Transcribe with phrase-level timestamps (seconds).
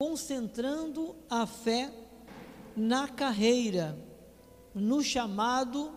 [0.00, 1.92] concentrando a fé
[2.76, 3.98] na carreira,
[4.72, 5.92] no chamado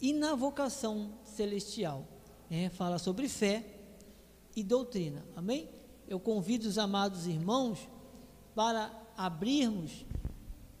[0.00, 2.06] e na vocação celestial.
[2.48, 3.66] É, fala sobre fé
[4.54, 5.24] e doutrina.
[5.34, 5.68] Amém?
[6.06, 7.88] Eu convido os amados irmãos
[8.54, 10.06] para abrirmos,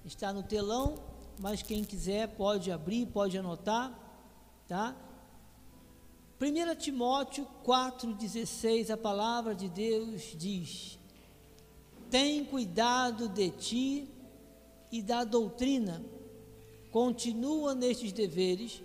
[0.04, 0.94] está no telão,
[1.40, 3.92] mas quem quiser pode abrir, pode anotar,
[4.68, 4.94] tá?
[6.40, 10.96] 1 Timóteo 4,16, a palavra de Deus diz:
[12.10, 14.08] tem cuidado de ti
[14.90, 16.04] e da doutrina,
[16.90, 18.82] continua nestes deveres,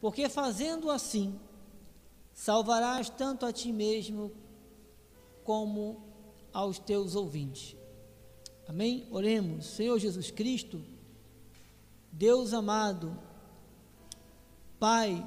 [0.00, 1.38] porque fazendo assim,
[2.32, 4.32] salvarás tanto a ti mesmo
[5.44, 6.02] como
[6.52, 7.76] aos teus ouvintes.
[8.66, 9.06] Amém?
[9.10, 10.82] Oremos, Senhor Jesus Cristo,
[12.10, 13.16] Deus amado,
[14.78, 15.26] Pai,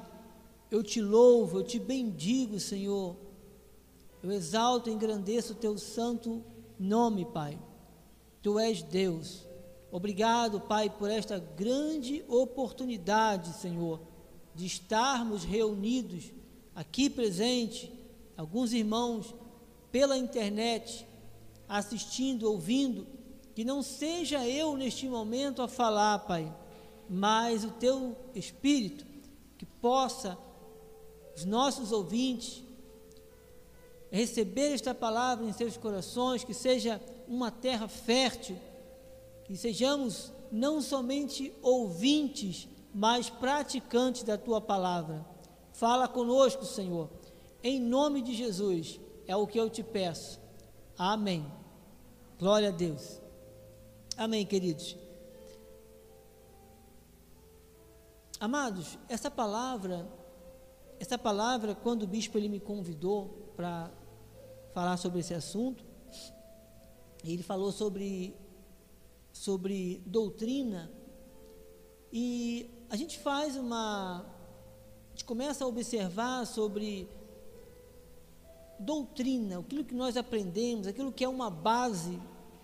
[0.70, 3.16] eu te louvo, eu te bendigo, Senhor,
[4.22, 6.44] eu exalto e engrandeço o teu santo
[6.78, 7.58] nome Pai.
[8.42, 9.46] Tu és Deus.
[9.90, 14.00] Obrigado, Pai, por esta grande oportunidade, Senhor,
[14.54, 16.30] de estarmos reunidos
[16.74, 17.92] aqui presente,
[18.36, 19.34] alguns irmãos
[19.90, 21.06] pela internet,
[21.68, 23.06] assistindo, ouvindo,
[23.54, 26.54] que não seja eu neste momento a falar, Pai,
[27.08, 29.06] mas o teu Espírito
[29.56, 30.38] que possa
[31.34, 32.62] os nossos ouvintes
[34.10, 38.58] receber esta palavra em seus corações, que seja uma terra fértil,
[39.44, 45.24] que sejamos não somente ouvintes, mas praticantes da tua palavra.
[45.72, 47.10] Fala conosco, Senhor,
[47.62, 50.40] em nome de Jesus, é o que eu te peço.
[50.96, 51.46] Amém.
[52.38, 53.20] Glória a Deus.
[54.16, 54.96] Amém, queridos.
[58.40, 60.08] Amados, essa palavra,
[60.98, 63.90] essa palavra, quando o bispo ele me convidou para
[64.72, 65.84] falar sobre esse assunto.
[67.24, 68.32] Ele falou sobre,
[69.32, 70.88] sobre doutrina
[72.12, 74.20] e a gente faz uma.
[74.20, 77.08] A gente começa a observar sobre
[78.78, 82.22] doutrina, aquilo que nós aprendemos, aquilo que é uma base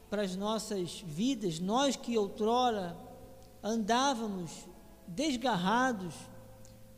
[0.09, 2.97] para as nossas vidas, nós que outrora
[3.61, 4.53] andávamos
[5.09, 6.15] desgarrados,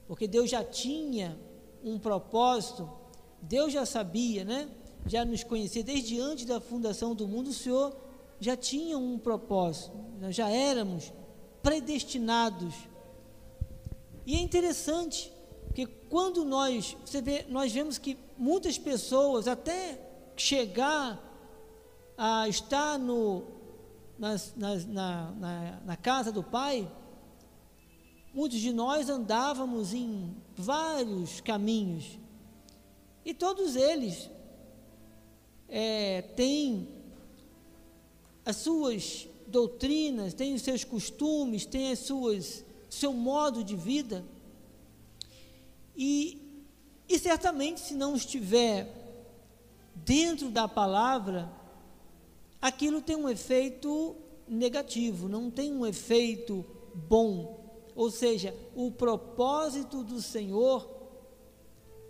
[0.06, 1.40] porque Deus já tinha
[1.82, 3.05] um propósito,
[3.48, 4.68] Deus já sabia, né?
[5.06, 7.96] já nos conhecia desde antes da fundação do mundo, o Senhor
[8.40, 11.12] já tinha um propósito, nós já éramos
[11.62, 12.74] predestinados.
[14.26, 15.32] E é interessante,
[15.66, 20.00] porque quando nós, você vê, nós vemos que muitas pessoas, até
[20.36, 21.22] chegar
[22.18, 23.44] a estar no,
[24.18, 24.36] na,
[24.88, 26.90] na, na casa do Pai,
[28.34, 32.18] muitos de nós andávamos em vários caminhos,
[33.26, 34.30] e todos eles
[35.68, 36.88] é, tem
[38.44, 44.24] as suas doutrinas, tem os seus costumes, tem as suas seu modo de vida.
[45.96, 46.40] E,
[47.08, 48.88] e certamente, se não estiver
[49.92, 51.50] dentro da palavra,
[52.62, 54.14] aquilo tem um efeito
[54.46, 57.58] negativo, não tem um efeito bom.
[57.96, 60.95] Ou seja, o propósito do Senhor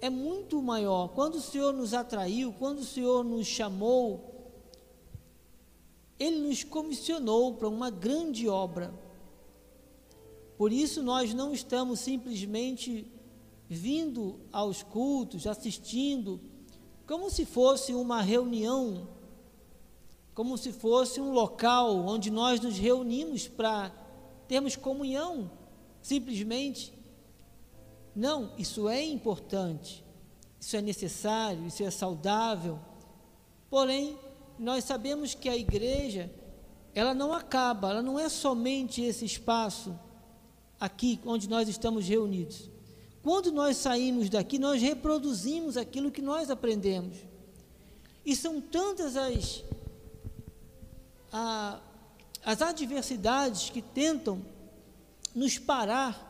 [0.01, 1.09] é muito maior.
[1.09, 4.53] Quando o Senhor nos atraiu, quando o Senhor nos chamou,
[6.19, 8.93] Ele nos comissionou para uma grande obra.
[10.57, 13.07] Por isso nós não estamos simplesmente
[13.69, 16.41] vindo aos cultos, assistindo,
[17.07, 19.09] como se fosse uma reunião,
[20.35, 23.91] como se fosse um local onde nós nos reunimos para
[24.49, 25.51] termos comunhão,
[26.01, 26.96] simplesmente.
[28.17, 30.03] Não, isso é importante,
[30.59, 32.79] isso é necessário, isso é saudável.
[33.69, 34.19] Porém,
[34.59, 36.33] nós sabemos que a igreja,
[36.95, 39.95] ela não acaba, ela não é somente esse espaço
[40.81, 42.71] aqui onde nós estamos reunidos.
[43.23, 47.19] Quando nós saímos daqui, nós reproduzimos aquilo que nós aprendemos.
[48.25, 49.63] E são tantas as,
[51.31, 51.81] a,
[52.43, 54.41] as adversidades que tentam
[55.35, 56.27] nos parar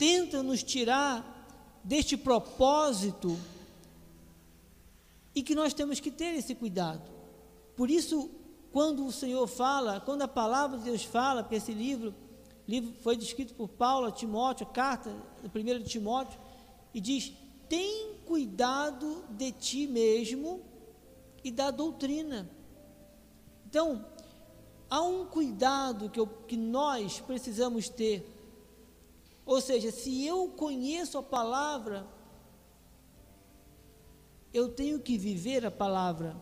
[0.00, 1.36] tenta nos tirar
[1.84, 3.38] deste propósito
[5.34, 7.02] e que nós temos que ter esse cuidado.
[7.76, 8.30] Por isso,
[8.72, 12.14] quando o Senhor fala, quando a palavra de Deus fala, que esse livro,
[12.66, 15.14] livro foi descrito por Paulo a Timóteo, a carta,
[15.44, 16.40] a primeira de Timóteo,
[16.94, 17.34] e diz:
[17.68, 20.62] tem cuidado de ti mesmo
[21.44, 22.48] e da doutrina.
[23.68, 24.06] Então,
[24.88, 28.39] há um cuidado que, eu, que nós precisamos ter
[29.50, 32.06] ou seja, se eu conheço a palavra,
[34.54, 36.36] eu tenho que viver a palavra.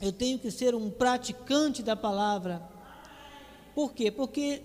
[0.00, 2.66] eu tenho que ser um praticante da palavra.
[3.74, 4.10] Por quê?
[4.10, 4.62] Porque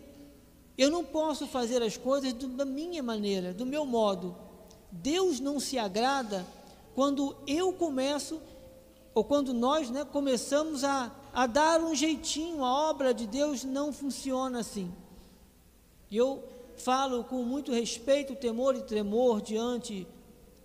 [0.78, 4.34] eu não posso fazer as coisas da minha maneira, do meu modo.
[4.90, 6.48] Deus não se agrada
[6.96, 8.42] quando eu começo,
[9.14, 13.92] ou quando nós né, começamos a, a dar um jeitinho, a obra de Deus não
[13.92, 14.90] funciona assim.
[16.10, 20.08] Eu falo com muito respeito, temor e tremor diante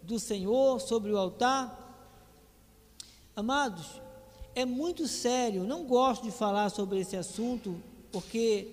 [0.02, 1.78] do Senhor sobre o altar.
[3.34, 4.00] Amados,
[4.54, 7.80] é muito sério, não gosto de falar sobre esse assunto,
[8.10, 8.68] porque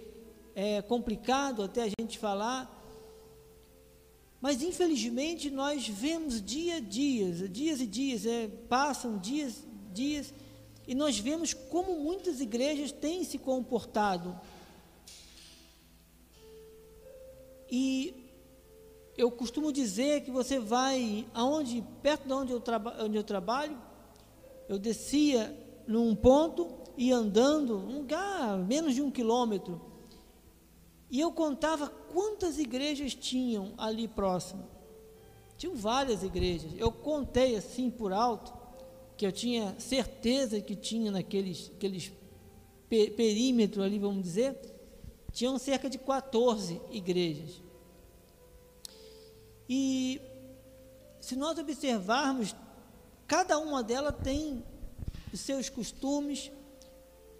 [0.53, 2.75] é complicado até a gente falar,
[4.41, 9.63] mas infelizmente nós vemos dia a dia, dias e dias, é, passam dias,
[9.93, 10.33] dias,
[10.87, 14.37] e nós vemos como muitas igrejas têm se comportado.
[17.71, 18.31] E
[19.17, 22.63] eu costumo dizer que você vai aonde, perto de onde eu,
[23.03, 23.77] onde eu trabalho,
[24.67, 25.55] eu descia
[25.85, 26.67] num ponto
[26.97, 29.81] e andando, um lugar menos de um quilômetro,
[31.09, 34.63] e eu contava quantas igrejas tinham ali próximo.
[35.57, 36.71] Tinham várias igrejas.
[36.77, 38.53] Eu contei assim por alto,
[39.17, 42.11] que eu tinha certeza que tinha naqueles aqueles
[42.87, 44.57] perímetro ali, vamos dizer,
[45.31, 47.61] tinham cerca de 14 igrejas.
[49.67, 50.21] E
[51.19, 52.55] se nós observarmos,
[53.27, 54.63] cada uma delas tem
[55.31, 56.51] os seus costumes,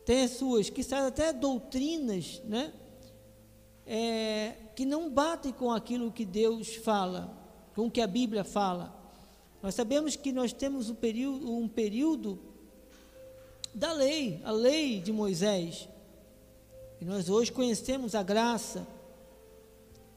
[0.06, 2.74] tem as suas, saem até doutrinas, né?
[3.92, 7.36] é, que não batem com aquilo que Deus fala,
[7.74, 8.96] com o que a Bíblia fala.
[9.64, 12.40] Nós sabemos que nós temos um período, um período
[13.74, 15.90] da lei, a lei de Moisés.
[17.00, 18.88] E nós hoje conhecemos a graça.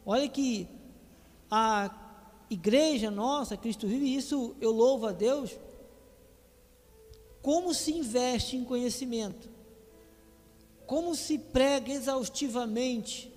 [0.05, 0.69] Olha que
[1.51, 5.57] a igreja nossa, Cristo vive, isso eu louvo a Deus.
[7.41, 9.49] Como se investe em conhecimento?
[10.87, 13.33] Como se prega exaustivamente?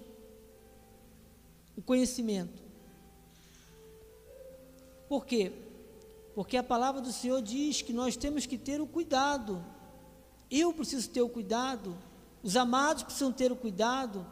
[1.77, 2.63] o conhecimento.
[5.07, 5.51] Por quê?
[6.33, 9.63] Porque a palavra do Senhor diz que nós temos que ter o cuidado.
[10.49, 11.95] Eu preciso ter o cuidado,
[12.45, 14.23] os amados precisam ter o cuidado.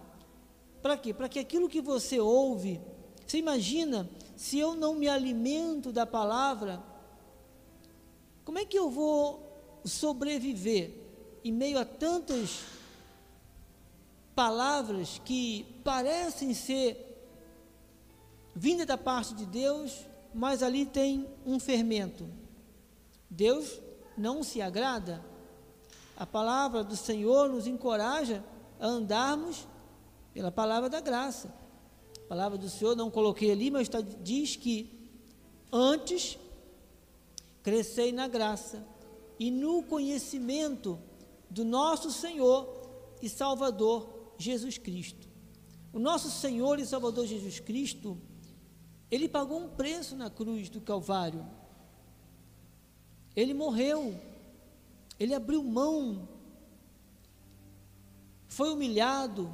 [0.84, 1.12] Para quê?
[1.12, 2.80] Para que aquilo que você ouve,
[3.26, 4.08] você imagina,
[4.38, 6.80] se eu não me alimento da palavra,
[8.46, 10.92] como é que eu vou sobreviver
[11.44, 12.60] em meio a tantas
[14.36, 17.20] palavras que parecem ser
[18.56, 22.30] vinda da parte de Deus, mas ali tem um fermento.
[23.28, 23.82] Deus
[24.16, 25.33] não se agrada.
[26.16, 28.44] A palavra do Senhor nos encoraja
[28.80, 29.68] a andarmos
[30.34, 31.54] pela palavra da graça.
[32.26, 35.10] A palavra do Senhor não coloquei ali, mas tá, diz que
[35.72, 36.38] antes
[37.62, 38.86] crescei na graça
[39.40, 41.00] e no conhecimento
[41.50, 42.68] do nosso Senhor
[43.22, 45.28] e Salvador Jesus Cristo.
[45.92, 48.18] O nosso Senhor e Salvador Jesus Cristo
[49.14, 51.46] ele pagou um preço na cruz do Calvário.
[53.36, 54.20] Ele morreu.
[55.24, 56.28] Ele abriu mão.
[58.50, 59.50] Foi humilhado.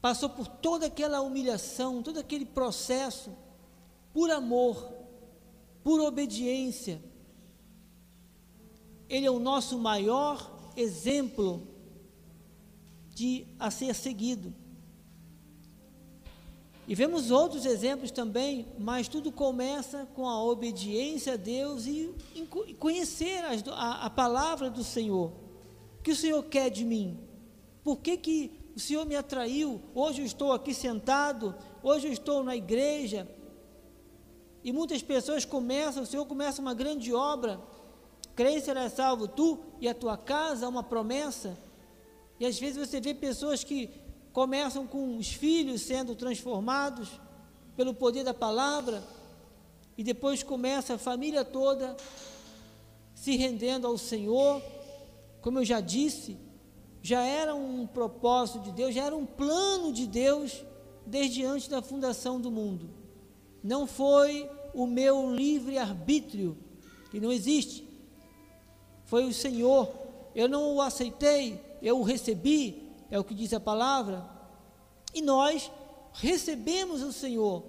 [0.00, 3.32] Passou por toda aquela humilhação, todo aquele processo,
[4.12, 4.92] por amor,
[5.84, 7.00] por obediência.
[9.08, 11.68] Ele é o nosso maior exemplo
[13.14, 14.52] de a ser seguido.
[16.86, 22.14] E vemos outros exemplos também, mas tudo começa com a obediência a Deus e,
[22.78, 25.32] conhecer a, a, palavra do Senhor.
[25.98, 27.18] O que o Senhor quer de mim?
[27.82, 29.80] Por que, que o Senhor me atraiu?
[29.94, 33.26] Hoje eu estou aqui sentado, hoje eu estou na igreja.
[34.62, 37.60] E muitas pessoas começam, o Senhor começa uma grande obra.
[38.36, 41.56] Creio será salvo tu e a tua casa, uma promessa.
[42.38, 43.90] E às vezes você vê pessoas que
[44.34, 47.08] começam com os filhos sendo transformados
[47.76, 49.00] pelo poder da palavra,
[49.96, 51.96] e depois começa a família toda
[53.14, 54.60] se rendendo ao Senhor.
[55.40, 56.36] Como eu já disse,
[57.00, 60.64] já era um propósito de Deus, já era um plano de Deus
[61.06, 62.90] desde antes da fundação do mundo.
[63.62, 66.58] Não foi o meu livre arbítrio,
[67.12, 67.88] que não existe.
[69.04, 69.94] Foi o Senhor.
[70.34, 74.24] Eu não o aceitei, eu o recebi, é o que diz a palavra,
[75.12, 75.70] e nós
[76.14, 77.62] recebemos o Senhor,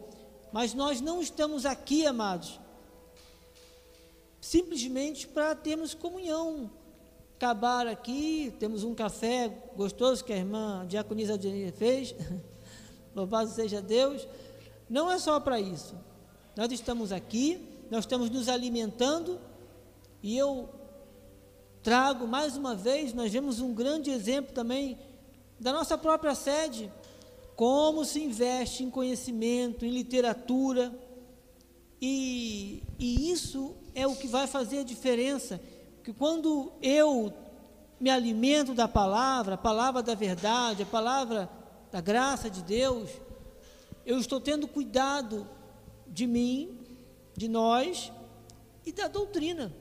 [0.52, 2.60] mas nós não estamos aqui, amados,
[4.40, 6.70] simplesmente para termos comunhão.
[7.36, 11.38] Acabar aqui, temos um café gostoso que a irmã Diaconisa
[11.76, 12.16] fez,
[13.14, 14.26] louvado seja Deus.
[14.90, 15.96] Não é só para isso.
[16.56, 17.60] Nós estamos aqui,
[17.92, 19.40] nós estamos nos alimentando,
[20.24, 20.70] e eu
[21.84, 24.98] trago mais uma vez, nós vemos um grande exemplo também
[25.60, 26.92] da nossa própria sede,
[27.56, 30.94] como se investe em conhecimento, em literatura,
[32.02, 35.62] e, e isso é o que vai fazer a diferença,
[36.04, 37.34] que quando eu
[38.00, 41.50] me alimento da palavra, a palavra da verdade, a palavra
[41.92, 43.10] da graça de Deus,
[44.06, 45.48] eu estou tendo cuidado
[46.08, 46.80] de mim,
[47.36, 48.12] de nós
[48.86, 49.74] e da doutrina.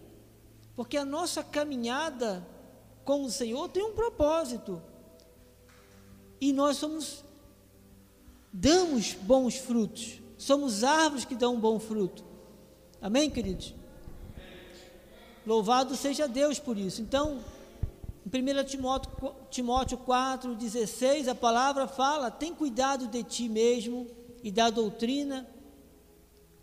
[0.74, 2.46] Porque a nossa caminhada
[3.04, 4.80] com o Senhor tem um propósito.
[6.40, 7.24] E nós somos
[8.52, 10.20] damos bons frutos.
[10.38, 12.24] Somos árvores que dão um bom fruto.
[13.00, 13.74] Amém, queridos?
[15.46, 17.02] Louvado seja Deus por isso.
[17.02, 17.40] Então,
[18.24, 19.10] em 1 Timóteo,
[19.50, 24.06] Timóteo 4, 16, a palavra fala: tem cuidado de ti mesmo
[24.42, 25.48] e da doutrina.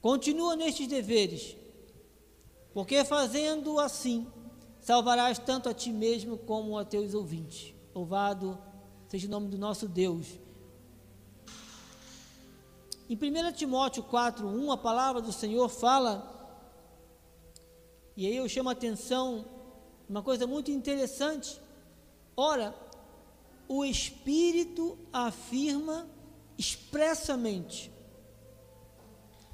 [0.02, 1.56] Continua nestes deveres,
[2.74, 4.26] porque fazendo assim,
[4.80, 7.76] salvarás tanto a ti mesmo como a teus ouvintes.
[7.94, 8.58] Louvado
[9.12, 10.40] seja o nome do nosso Deus.
[13.10, 16.16] Em 1 Timóteo 4, 1, a palavra do Senhor fala,
[18.16, 19.44] e aí eu chamo a atenção,
[20.08, 21.62] uma coisa muito interessante.
[22.38, 22.74] Ora,
[23.68, 26.08] o Espírito afirma
[26.58, 27.92] expressamente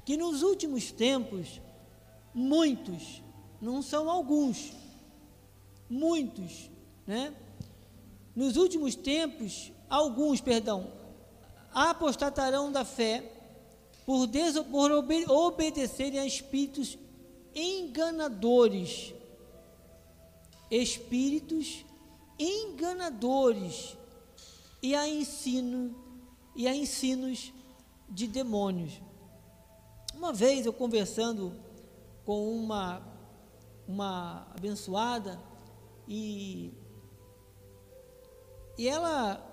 [0.04, 1.60] que nos últimos tempos
[2.32, 3.24] muitos,
[3.60, 4.72] não são alguns,
[5.90, 6.70] muitos,
[7.04, 7.34] né?
[8.38, 10.92] Nos últimos tempos, alguns, perdão,
[11.74, 13.32] apostatarão da fé
[14.06, 14.28] por,
[14.70, 16.96] por obede obedecerem a espíritos
[17.52, 19.12] enganadores.
[20.70, 21.84] Espíritos
[22.38, 23.96] enganadores
[24.80, 25.96] e a ensino
[26.54, 27.52] e a ensinos
[28.08, 29.02] de demônios.
[30.14, 31.52] Uma vez eu conversando
[32.24, 33.02] com uma,
[33.88, 35.42] uma abençoada
[36.06, 36.72] e,
[38.78, 39.44] e ela,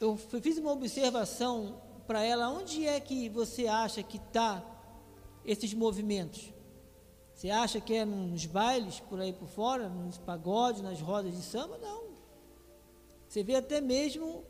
[0.00, 4.62] eu fiz uma observação para ela, onde é que você acha que está
[5.44, 6.52] esses movimentos?
[7.32, 11.42] Você acha que é nos bailes por aí por fora, nos pagodes, nas rodas de
[11.42, 11.78] samba?
[11.78, 12.04] Não.
[13.28, 14.44] Você vê até mesmo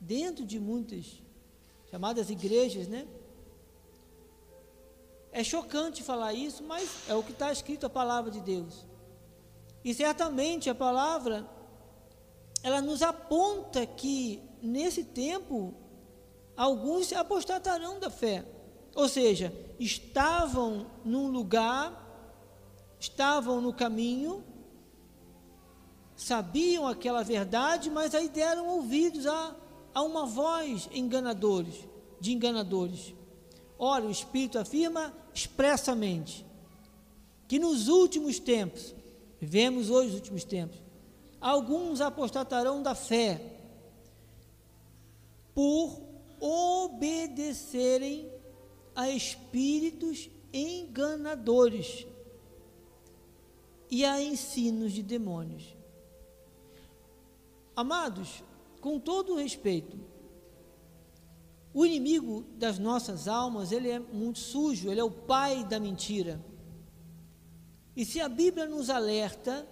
[0.00, 1.22] dentro de muitas
[1.90, 3.06] chamadas igrejas, né?
[5.32, 8.86] É chocante falar isso, mas é o que está escrito a palavra de Deus.
[9.84, 11.48] E certamente a palavra,
[12.62, 15.74] ela nos aponta que nesse tempo,
[16.56, 18.44] alguns se apostatarão da fé.
[18.94, 22.06] Ou seja, estavam num lugar,
[22.98, 24.44] estavam no caminho,
[26.16, 29.56] sabiam aquela verdade, mas aí deram ouvidos a,
[29.94, 31.88] a uma voz enganadores,
[32.20, 33.14] de enganadores.
[33.78, 36.44] Ora, o Espírito afirma expressamente
[37.48, 38.94] que nos últimos tempos,
[39.40, 40.78] vivemos hoje os últimos tempos,
[41.40, 43.40] alguns apostatarão da fé
[45.54, 46.02] por
[46.38, 48.30] obedecerem
[48.94, 52.06] a espíritos enganadores
[53.90, 55.76] e a ensinos de demônios.
[57.74, 58.42] Amados,
[58.80, 59.98] com todo respeito,
[61.72, 66.44] o inimigo das nossas almas, ele é muito sujo, ele é o pai da mentira.
[67.96, 69.66] E se a Bíblia nos alerta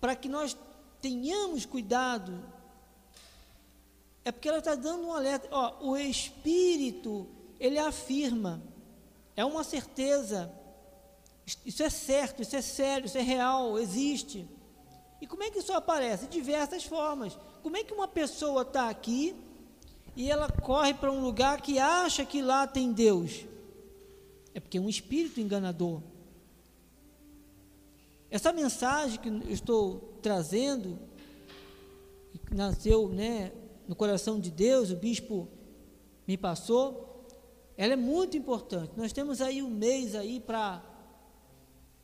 [0.00, 0.56] para que nós
[1.06, 2.42] tenhamos cuidado,
[4.24, 5.46] é porque ela está dando um alerta.
[5.52, 7.28] Ó, o Espírito,
[7.60, 8.60] ele afirma,
[9.36, 10.52] é uma certeza,
[11.64, 14.48] isso é certo, isso é sério, isso é real, existe.
[15.20, 16.26] E como é que isso aparece?
[16.26, 17.38] De diversas formas.
[17.62, 19.36] Como é que uma pessoa está aqui
[20.16, 23.44] e ela corre para um lugar que acha que lá tem Deus.
[24.52, 26.00] É porque é um espírito enganador.
[28.36, 30.98] Essa mensagem que eu estou trazendo,
[32.46, 33.50] que nasceu né,
[33.88, 35.48] no coração de Deus, o bispo
[36.28, 37.24] me passou,
[37.78, 38.92] ela é muito importante.
[38.94, 40.84] Nós temos aí um mês aí para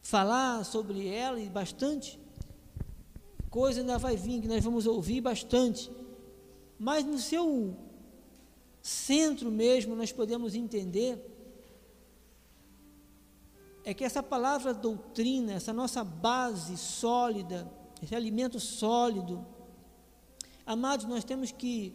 [0.01, 2.19] falar sobre ela e bastante
[3.51, 5.93] coisa ainda vai vir, que nós vamos ouvir bastante.
[6.79, 7.77] Mas no seu
[8.81, 11.32] centro mesmo nós podemos entender
[13.85, 17.71] é que essa palavra doutrina, essa nossa base sólida,
[18.03, 19.45] esse alimento sólido,
[20.65, 21.95] amados, nós temos que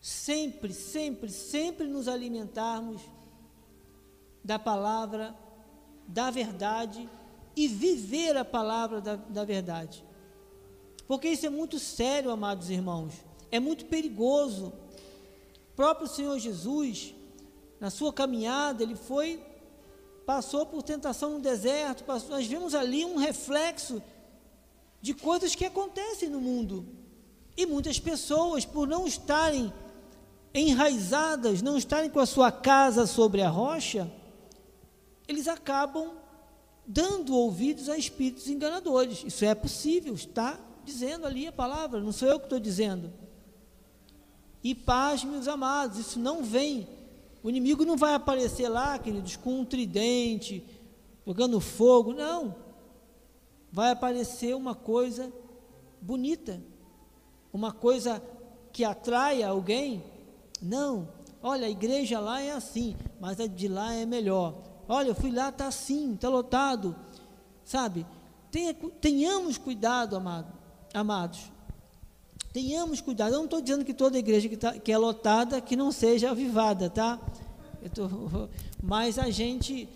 [0.00, 3.02] sempre, sempre, sempre nos alimentarmos
[4.44, 5.36] da palavra,
[6.06, 7.08] da verdade
[7.56, 10.04] e viver a palavra da, da verdade.
[11.08, 13.14] Porque isso é muito sério, amados irmãos,
[13.50, 14.72] é muito perigoso
[15.76, 17.14] próprio Senhor Jesus,
[17.78, 19.44] na sua caminhada, ele foi,
[20.26, 24.02] passou por tentação no deserto, passou, nós vimos ali um reflexo
[25.00, 26.84] de coisas que acontecem no mundo.
[27.56, 29.72] E muitas pessoas, por não estarem
[30.52, 34.10] enraizadas, não estarem com a sua casa sobre a rocha,
[35.28, 36.10] eles acabam
[36.84, 39.22] dando ouvidos a espíritos enganadores.
[39.24, 43.12] Isso é possível, está dizendo ali a palavra, não sou eu que estou dizendo.
[44.62, 46.88] E paz, meus amados, isso não vem.
[47.46, 50.66] O inimigo não vai aparecer lá, queridos, com um tridente,
[51.24, 52.56] jogando fogo, não.
[53.70, 55.32] Vai aparecer uma coisa
[56.02, 56.60] bonita,
[57.52, 58.20] uma coisa
[58.72, 60.02] que atrai alguém.
[60.60, 61.08] Não,
[61.40, 64.64] olha, a igreja lá é assim, mas a de lá é melhor.
[64.88, 66.96] Olha, eu fui lá, está assim, está lotado.
[67.62, 68.04] Sabe?
[68.50, 70.52] Tenha, tenhamos cuidado, amado,
[70.92, 71.52] amados.
[72.56, 73.34] Tenhamos cuidado.
[73.34, 76.30] Eu não estou dizendo que toda igreja que, tá, que é lotada que não seja
[76.30, 77.20] avivada, tá?
[77.94, 78.08] Tô,
[78.82, 79.86] mas a gente,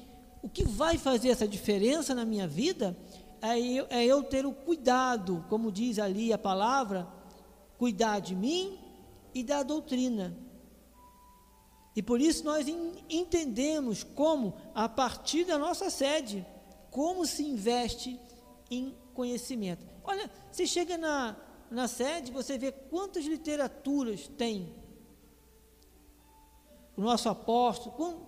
[0.43, 2.95] o que vai fazer essa diferença na minha vida
[3.41, 7.09] é eu, é eu ter o cuidado, como diz ali a palavra,
[7.79, 8.79] cuidar de mim
[9.33, 10.37] e da doutrina.
[11.97, 12.67] E por isso nós
[13.09, 16.47] entendemos como, a partir da nossa sede,
[16.91, 18.21] como se investe
[18.71, 19.87] em conhecimento.
[20.05, 21.35] Olha, você chega na,
[21.71, 24.75] na sede, você vê quantas literaturas tem
[26.97, 27.95] o nosso apóstolo.
[27.97, 28.21] Quando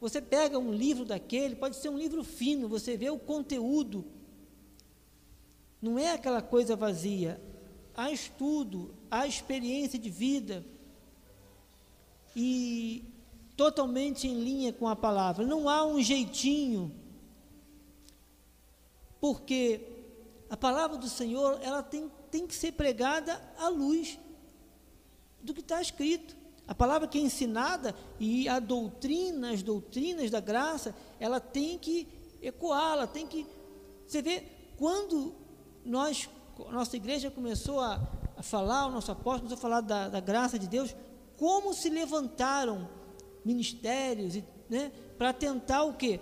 [0.00, 4.04] você pega um livro daquele, pode ser um livro fino, você vê o conteúdo.
[5.80, 7.40] Não é aquela coisa vazia.
[7.94, 10.64] Há estudo, há experiência de vida
[12.34, 13.04] e
[13.56, 15.46] totalmente em linha com a palavra.
[15.46, 16.92] Não há um jeitinho,
[19.20, 19.80] porque
[20.50, 24.18] a palavra do Senhor ela tem, tem que ser pregada à luz
[25.42, 26.34] do que está escrito.
[26.66, 32.08] A palavra que é ensinada e a doutrina, as doutrinas da graça, ela tem que
[32.40, 33.46] ecoar, ela tem que.
[34.06, 34.44] Você vê,
[34.78, 35.34] quando
[35.84, 36.30] nós,
[36.70, 38.00] nossa igreja começou a,
[38.34, 40.96] a falar, o nosso apóstolo começou a falar da, da graça de Deus,
[41.36, 42.88] como se levantaram
[43.44, 46.18] ministérios né, para tentar o quê?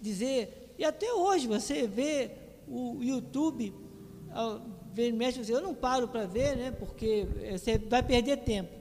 [0.00, 2.30] Dizer, e até hoje você vê
[2.68, 3.74] o YouTube,
[4.92, 8.72] ver mexe, eu não paro para ver, né, porque você vai perder tempo.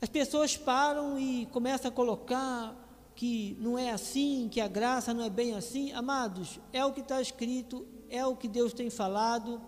[0.00, 2.80] As pessoas param e começam a colocar
[3.14, 5.92] que não é assim, que a graça não é bem assim.
[5.92, 9.60] Amados, é o que está escrito, é o que Deus tem falado.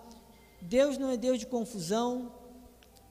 [0.61, 2.33] Deus não é Deus de confusão.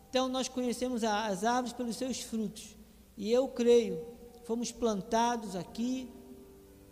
[0.09, 2.75] Então nós conhecemos as árvores pelos seus frutos.
[3.17, 4.05] E eu creio,
[4.43, 6.09] fomos plantados aqui,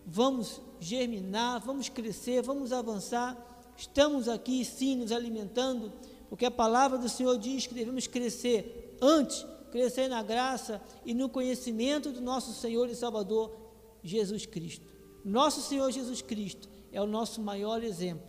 [0.06, 3.53] vamos germinar, vamos crescer, vamos avançar.
[3.78, 5.92] Estamos aqui sim nos alimentando,
[6.30, 11.28] porque a palavra do Senhor diz que devemos crescer antes, crescer na graça e no
[11.28, 13.56] conhecimento do nosso Senhor e Salvador
[14.04, 14.86] Jesus Cristo.
[15.24, 18.28] Nosso Senhor Jesus Cristo é o nosso maior exemplo.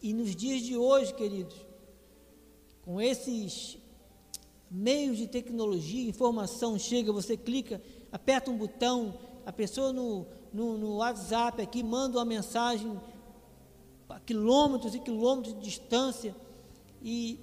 [0.00, 1.56] E nos dias de hoje, queridos,
[2.82, 3.78] com esses
[4.70, 7.80] meios de tecnologia, informação chega, você clica,
[8.12, 13.00] aperta um botão, a pessoa no, no, no WhatsApp aqui manda uma mensagem
[14.08, 16.34] a quilômetros e quilômetros de distância
[17.02, 17.38] e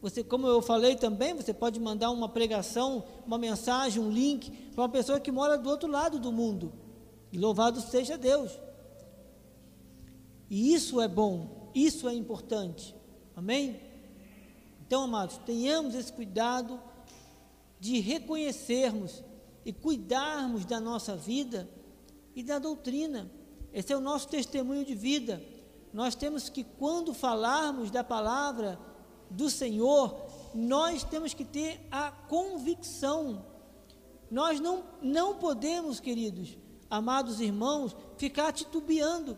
[0.00, 4.82] você, como eu falei também, você pode mandar uma pregação, uma mensagem, um link para
[4.82, 6.72] uma pessoa que mora do outro lado do mundo.
[7.32, 8.52] E louvado seja Deus.
[10.48, 12.94] E isso é bom, isso é importante.
[13.36, 13.80] Amém?
[14.86, 16.80] Então, amados, tenhamos esse cuidado
[17.80, 19.22] de reconhecermos
[19.64, 21.68] e cuidarmos da nossa vida
[22.34, 23.30] e da doutrina.
[23.72, 25.42] Esse é o nosso testemunho de vida.
[25.92, 28.78] Nós temos que, quando falarmos da palavra
[29.30, 30.16] do Senhor,
[30.54, 33.44] nós temos que ter a convicção.
[34.30, 36.58] Nós não, não podemos, queridos,
[36.90, 39.36] amados irmãos, ficar titubeando.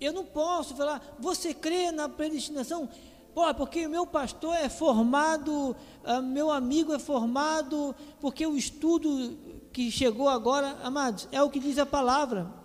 [0.00, 2.88] Eu não posso falar, você crê na predestinação?
[3.34, 9.38] Pô, porque o meu pastor é formado, uh, meu amigo é formado, porque o estudo
[9.72, 12.61] que chegou agora, amados, é o que diz a palavra.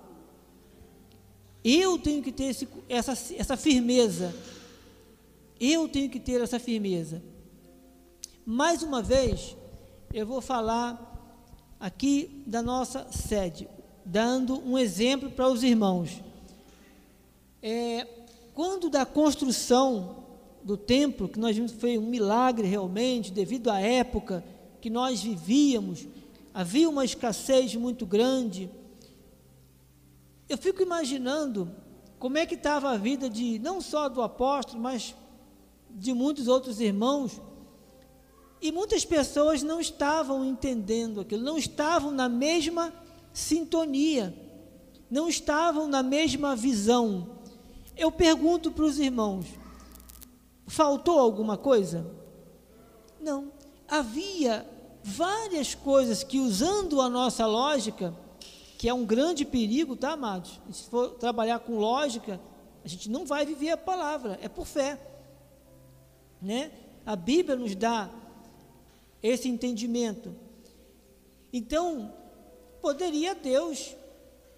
[1.63, 4.34] Eu tenho que ter esse, essa, essa firmeza.
[5.60, 7.22] Eu tenho que ter essa firmeza.
[8.46, 9.58] Mais uma vez,
[10.13, 11.08] eu vou falar
[11.80, 13.67] aqui da nossa sede,
[14.06, 16.22] dando um exemplo para os irmãos.
[17.62, 18.08] É,
[18.54, 20.24] quando da construção
[20.63, 24.43] do templo, que nós vimos foi um milagre realmente, devido à época
[24.82, 26.08] que nós vivíamos,
[26.54, 28.70] havia uma escassez muito grande.
[30.50, 31.70] Eu fico imaginando
[32.20, 35.16] como é que estava a vida de não só do apóstolo, mas
[35.90, 37.42] de muitos outros irmãos.
[38.62, 42.94] E muitas pessoas não estavam entendendo aquilo, não estavam na mesma
[43.32, 44.34] sintonia,
[45.12, 47.38] não estavam na mesma visão.
[47.96, 49.46] eu pergunto para os irmãos:
[50.66, 52.06] faltou alguma coisa?
[53.20, 53.52] Não.
[53.88, 54.68] Havia
[55.04, 58.14] várias coisas que, usando a nossa lógica,
[58.78, 60.62] que é um grande perigo, tá, amados?
[60.72, 62.40] Se for trabalhar com lógica,
[62.86, 65.00] a gente não vai viver a palavra, é por fé.
[66.40, 66.72] Né?
[67.04, 68.10] A Bíblia nos dá
[69.22, 70.36] esse entendimento.
[71.52, 72.13] Então,
[72.80, 73.96] poderia Deus,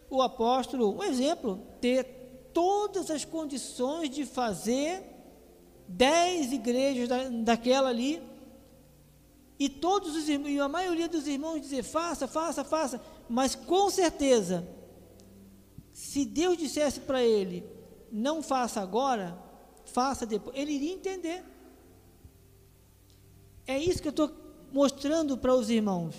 [0.10, 5.02] o apóstolo, um exemplo, ter todas as condições de fazer
[5.88, 8.22] dez igrejas da, daquela ali,
[9.58, 13.90] e todos os irmãos, e a maioria dos irmãos dizer, faça, faça, faça, mas com
[13.90, 14.68] certeza,
[15.94, 17.64] se Deus dissesse para ele,
[18.12, 19.38] não faça agora,
[19.86, 21.44] faça depois, ele iria entender.
[23.68, 24.32] É isso que eu estou
[24.72, 26.16] mostrando para os irmãos.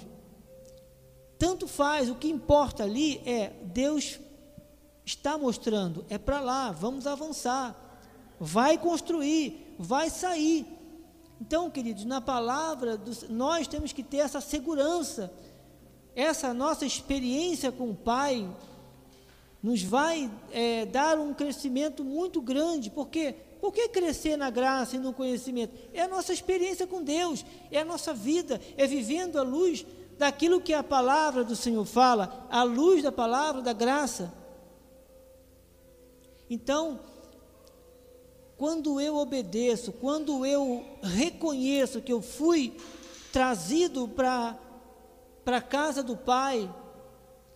[1.39, 4.21] Tanto faz, o que importa ali é Deus
[5.05, 7.75] está mostrando, é para lá, vamos avançar,
[8.39, 10.67] vai construir, vai sair.
[11.41, 15.33] Então, queridos, na palavra, do, nós temos que ter essa segurança,
[16.15, 18.49] essa nossa experiência com o Pai,
[19.63, 24.99] nos vai é, dar um crescimento muito grande, porque por que crescer na graça e
[24.99, 25.75] no conhecimento?
[25.93, 29.85] É a nossa experiência com Deus, é a nossa vida, é vivendo a luz
[30.19, 34.33] daquilo que a palavra do Senhor fala, a luz da palavra da graça.
[36.49, 37.01] Então,
[38.57, 42.77] quando eu obedeço, quando eu reconheço que eu fui
[43.33, 44.59] trazido para
[45.57, 46.73] a casa do Pai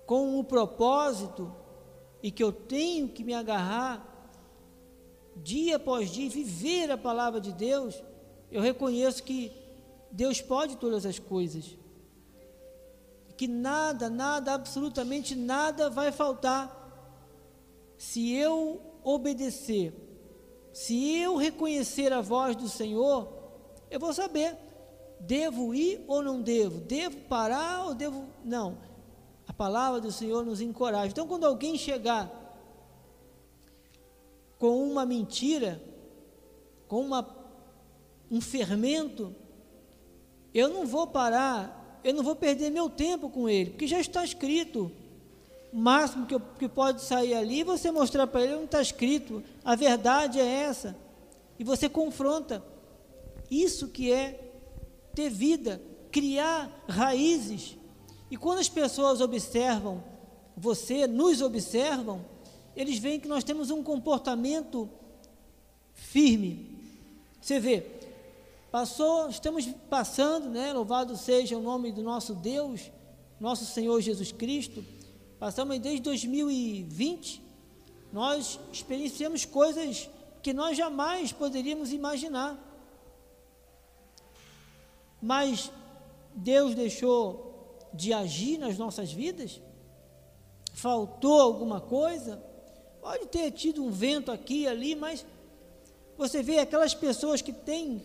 [0.07, 1.55] com o propósito
[2.23, 4.11] e que eu tenho que me agarrar
[5.37, 8.03] dia após dia, viver a palavra de Deus,
[8.51, 9.53] eu reconheço que
[10.11, 11.77] Deus pode todas as coisas.
[13.37, 16.83] Que nada, nada, absolutamente nada vai faltar
[17.99, 19.93] se eu obedecer,
[20.73, 23.29] se eu reconhecer a voz do Senhor,
[23.91, 24.57] eu vou saber,
[25.21, 28.27] devo ir ou não devo, devo parar ou devo.
[28.45, 28.79] Não,
[29.47, 31.13] a palavra do Senhor nos encoraja.
[31.13, 32.31] Então, quando alguém chegar
[34.59, 35.81] com uma mentira,
[36.89, 37.27] com uma,
[38.31, 39.35] um fermento,
[40.53, 44.25] eu não vou parar, eu não vou perder meu tempo com ele, porque já está
[44.25, 44.91] escrito.
[45.73, 49.43] O máximo que, eu, que pode sair ali, você mostrar para ele, não está escrito,
[49.65, 50.97] a verdade é essa.
[51.59, 52.63] E você confronta.
[53.51, 54.44] Isso que é
[55.15, 57.77] ter vida, criar raízes.
[58.31, 60.03] E quando as pessoas observam
[60.57, 62.25] você, nos observam,
[62.77, 64.89] eles veem que nós temos um comportamento
[65.93, 66.79] firme.
[67.41, 67.85] Você vê,
[68.71, 70.73] passou, estamos passando, né?
[70.73, 72.91] Louvado seja o nome do nosso Deus,
[73.41, 74.85] nosso Senhor Jesus Cristo.
[75.39, 77.43] Passamos desde 2020,
[78.13, 80.09] nós experienciamos coisas
[80.43, 82.73] que nós jamais poderíamos imaginar.
[85.25, 85.73] Mas
[86.35, 89.59] Deus deixou de agir nas nossas vidas?
[90.75, 92.45] Faltou alguma coisa?
[93.01, 95.25] Pode ter tido um vento aqui e ali, mas
[96.19, 98.03] você vê aquelas pessoas que têm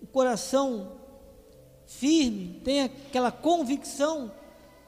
[0.00, 0.92] o coração
[1.86, 4.30] firme, têm aquela convicção,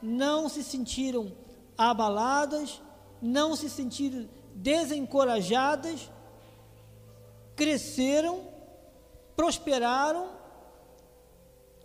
[0.01, 1.33] não se sentiram
[1.77, 2.81] abaladas,
[3.21, 6.09] não se sentiram desencorajadas,
[7.57, 8.47] cresceram,
[9.35, 10.32] prosperaram,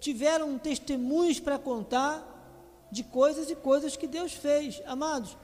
[0.01, 2.37] tiveram testemunhos para contar
[2.91, 4.81] de coisas e coisas que Deus fez.
[4.87, 5.37] Amados,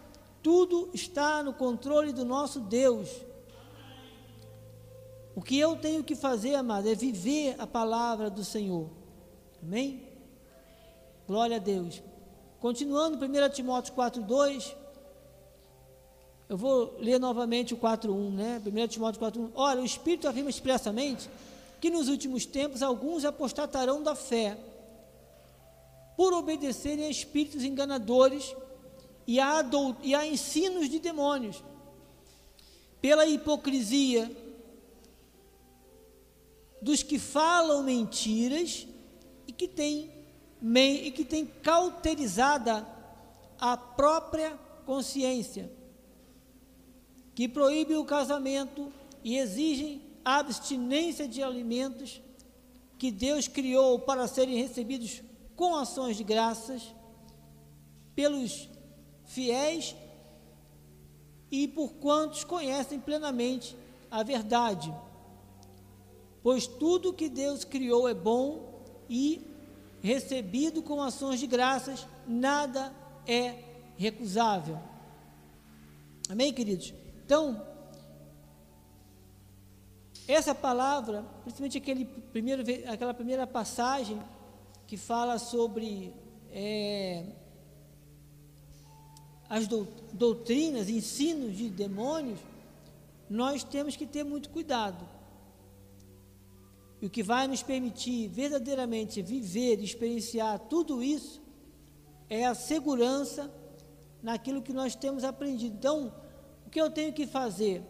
[0.42, 3.08] tudo está no controle do nosso Deus.
[5.34, 8.88] O que eu tenho que fazer, amado, é viver a palavra do Senhor.
[9.62, 10.08] Amém?
[11.26, 12.02] Glória a Deus.
[12.60, 14.74] Continuando, 1 Timóteo 4,2.
[16.48, 18.62] Eu vou ler novamente o 4,1, né?
[18.64, 19.50] 1 Timóteo 4,1.
[19.54, 21.28] Ora, o Espírito afirma expressamente
[21.84, 24.56] que nos últimos tempos alguns apostatarão da fé,
[26.16, 28.56] por obedecerem a espíritos enganadores
[29.26, 29.62] e a,
[30.02, 31.62] e a ensinos de demônios,
[33.02, 34.34] pela hipocrisia
[36.80, 38.86] dos que falam mentiras
[39.46, 40.10] e que têm
[41.02, 42.88] e que tem cauterizada
[43.60, 45.70] a própria consciência,
[47.34, 48.90] que proíbe o casamento
[49.22, 52.22] e exigem abstinência de alimentos
[52.98, 55.22] que Deus criou para serem recebidos
[55.54, 56.94] com ações de graças
[58.14, 58.68] pelos
[59.24, 59.94] fiéis
[61.50, 63.76] e por quantos conhecem plenamente
[64.10, 64.94] a verdade.
[66.42, 69.40] Pois tudo que Deus criou é bom e
[70.02, 72.94] recebido com ações de graças, nada
[73.26, 73.56] é
[73.96, 74.78] recusável.
[76.28, 76.92] Amém, queridos?
[77.24, 77.73] Então,
[80.26, 84.20] essa palavra, principalmente aquele primeiro, aquela primeira passagem
[84.86, 86.14] que fala sobre
[86.50, 87.26] é,
[89.48, 89.66] as
[90.12, 92.40] doutrinas, ensinos de demônios,
[93.28, 95.06] nós temos que ter muito cuidado.
[97.02, 101.42] E o que vai nos permitir verdadeiramente viver, experienciar tudo isso,
[102.30, 103.52] é a segurança
[104.22, 105.76] naquilo que nós temos aprendido.
[105.76, 106.14] Então,
[106.66, 107.82] o que eu tenho que fazer?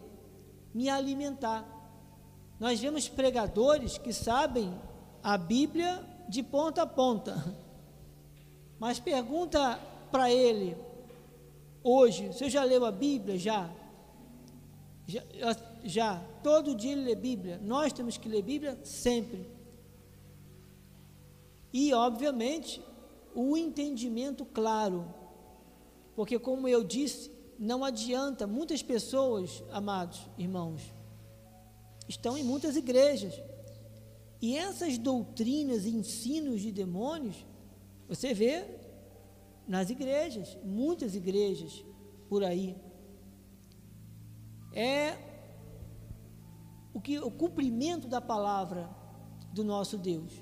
[0.73, 1.74] Me alimentar.
[2.59, 4.73] Nós vemos pregadores que sabem
[5.21, 7.43] a Bíblia de ponta a ponta,
[8.79, 9.79] mas pergunta
[10.11, 10.75] para ele
[11.83, 13.37] hoje: você já leu a Bíblia?
[13.37, 13.69] Já.
[15.07, 15.23] Já,
[15.83, 16.21] já.
[16.41, 17.59] Todo dia ele lê Bíblia.
[17.63, 19.47] Nós temos que ler Bíblia sempre.
[21.71, 22.81] E, obviamente,
[23.35, 25.05] o entendimento claro.
[26.15, 30.81] Porque, como eu disse, não adianta, muitas pessoas, amados irmãos,
[32.07, 33.33] estão em muitas igrejas.
[34.41, 37.45] E essas doutrinas e ensinos de demônios,
[38.07, 38.65] você vê
[39.67, 41.83] nas igrejas, muitas igrejas
[42.29, 42.75] por aí.
[44.73, 45.17] É
[46.93, 48.89] o que o cumprimento da palavra
[49.51, 50.33] do nosso Deus.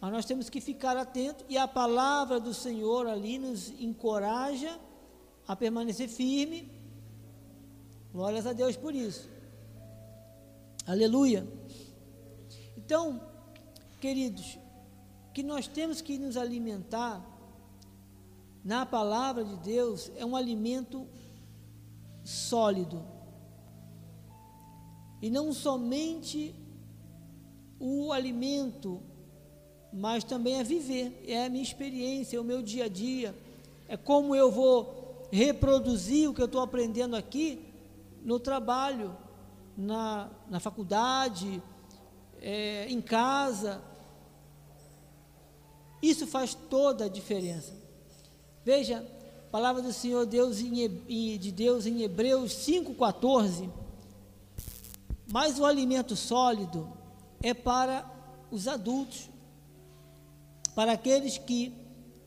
[0.00, 4.78] Mas nós temos que ficar atentos e a palavra do Senhor ali nos encoraja
[5.46, 6.70] a permanecer firme.
[8.12, 9.28] Glórias a Deus por isso.
[10.88, 11.46] Aleluia.
[12.76, 13.20] Então,
[14.00, 14.58] queridos,
[15.34, 17.24] que nós temos que nos alimentar
[18.64, 21.06] na palavra de Deus é um alimento
[22.24, 23.04] sólido.
[25.20, 26.54] E não somente
[27.78, 29.02] o alimento
[29.92, 33.34] mas também é viver, é a minha experiência, é o meu dia a dia,
[33.88, 37.64] é como eu vou reproduzir o que eu estou aprendendo aqui
[38.22, 39.16] no trabalho,
[39.78, 41.62] na, na faculdade,
[42.42, 43.80] é, em casa.
[46.02, 47.72] Isso faz toda a diferença.
[48.64, 49.06] Veja,
[49.46, 53.70] a palavra do Senhor Deus em, de Deus em Hebreus 5,14.
[55.30, 56.92] Mas o alimento sólido
[57.40, 58.04] é para
[58.50, 59.30] os adultos,
[60.74, 61.72] para aqueles que,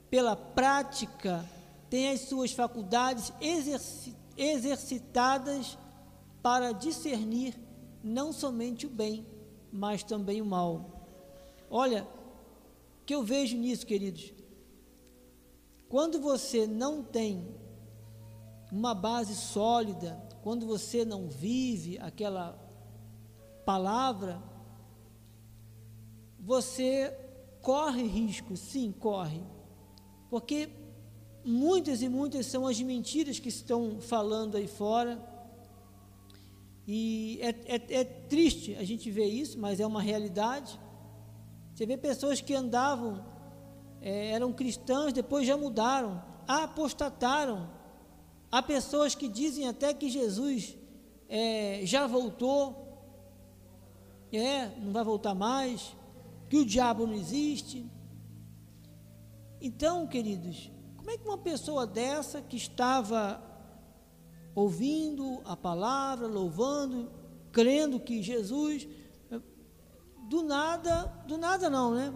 [0.09, 1.43] pela prática,
[1.89, 5.77] têm as suas faculdades exerci exercitadas
[6.41, 7.55] para discernir
[8.03, 9.25] não somente o bem,
[9.71, 11.07] mas também o mal.
[11.69, 12.03] Olha,
[13.01, 14.33] o que eu vejo nisso, queridos?
[15.87, 17.45] Quando você não tem
[18.71, 22.57] uma base sólida, quando você não vive aquela
[23.65, 24.41] palavra,
[26.39, 27.15] você
[27.61, 29.43] corre risco, sim, corre.
[30.29, 30.69] Porque
[31.43, 35.30] muitas e muitas são as mentiras que estão falando aí fora.
[36.93, 40.77] E é, é, é, triste a gente ver isso, mas é uma realidade.
[41.73, 43.25] Você vê pessoas que andavam,
[44.01, 47.69] é, eram cristãos, depois já mudaram, apostataram.
[48.51, 50.77] Há pessoas que dizem até que Jesus
[51.29, 52.75] é, já voltou,
[54.33, 55.95] é, não vai voltar mais
[56.49, 57.89] que o diabo não existe.
[59.61, 63.41] Então, queridos, como é que uma pessoa dessa que estava
[64.53, 67.09] ouvindo a palavra, louvando,
[67.51, 68.87] crendo que Jesus,
[70.29, 72.13] do nada, do nada não, né?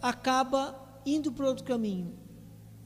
[0.00, 2.16] Acaba indo para outro caminho.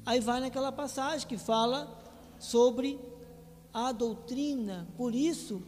[0.05, 1.99] Aí vai naquela passagem que fala
[2.39, 2.99] sobre
[3.73, 4.89] a doutrina.
[4.97, 5.63] Por isso,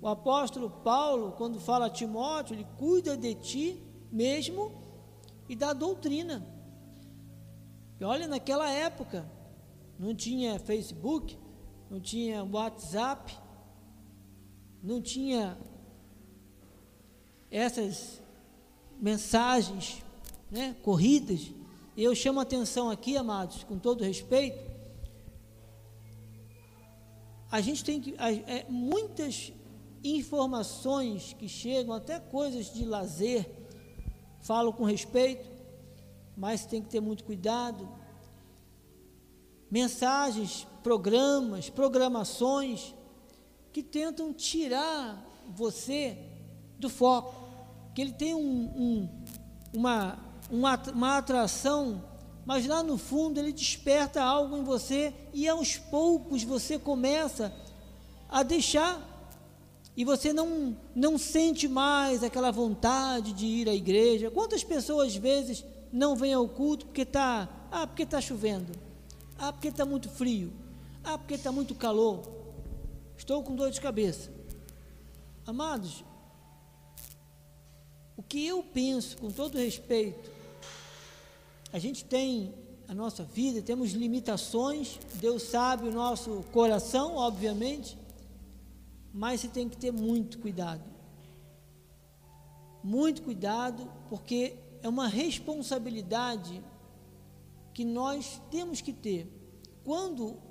[0.00, 4.72] o apóstolo Paulo, quando fala a Timóteo, ele cuida de ti mesmo
[5.48, 6.46] e da doutrina.
[7.98, 9.30] E olha, naquela época,
[9.98, 11.38] não tinha Facebook,
[11.90, 13.36] não tinha WhatsApp,
[14.82, 15.56] não tinha
[17.50, 18.20] essas
[19.00, 20.02] mensagens
[20.50, 21.52] né, corridas.
[21.96, 24.58] E eu chamo a atenção aqui, amados, com todo respeito,
[27.50, 28.14] a gente tem que.
[28.18, 29.52] É, muitas
[30.04, 33.48] informações que chegam, até coisas de lazer,
[34.40, 35.48] falo com respeito,
[36.36, 37.88] mas tem que ter muito cuidado.
[39.70, 42.94] Mensagens, programas, programações
[43.72, 46.16] que tentam tirar você
[46.78, 47.34] do foco,
[47.92, 49.08] que ele tem um, um,
[49.74, 50.16] uma,
[50.48, 52.04] uma, atração,
[52.44, 57.52] mas lá no fundo ele desperta algo em você e aos poucos você começa
[58.28, 59.02] a deixar
[59.96, 64.30] e você não, não sente mais aquela vontade de ir à igreja.
[64.30, 68.72] Quantas pessoas às vezes não vêm ao culto porque está ah, porque está chovendo,
[69.36, 70.52] ah, porque está muito frio,
[71.06, 72.20] ah, porque está muito calor,
[73.16, 74.28] estou com dor de cabeça.
[75.46, 76.04] Amados,
[78.16, 80.28] o que eu penso, com todo respeito,
[81.72, 82.52] a gente tem
[82.88, 87.96] a nossa vida, temos limitações, Deus sabe o nosso coração, obviamente,
[89.14, 90.82] mas você tem que ter muito cuidado.
[92.82, 96.60] Muito cuidado, porque é uma responsabilidade
[97.72, 99.32] que nós temos que ter.
[99.84, 100.45] Quando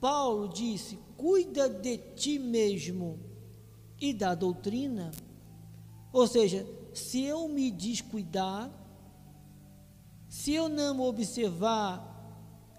[0.00, 3.18] Paulo disse: cuida de ti mesmo
[4.00, 5.10] e da doutrina,
[6.12, 8.70] ou seja, se eu me descuidar,
[10.28, 12.04] se eu não observar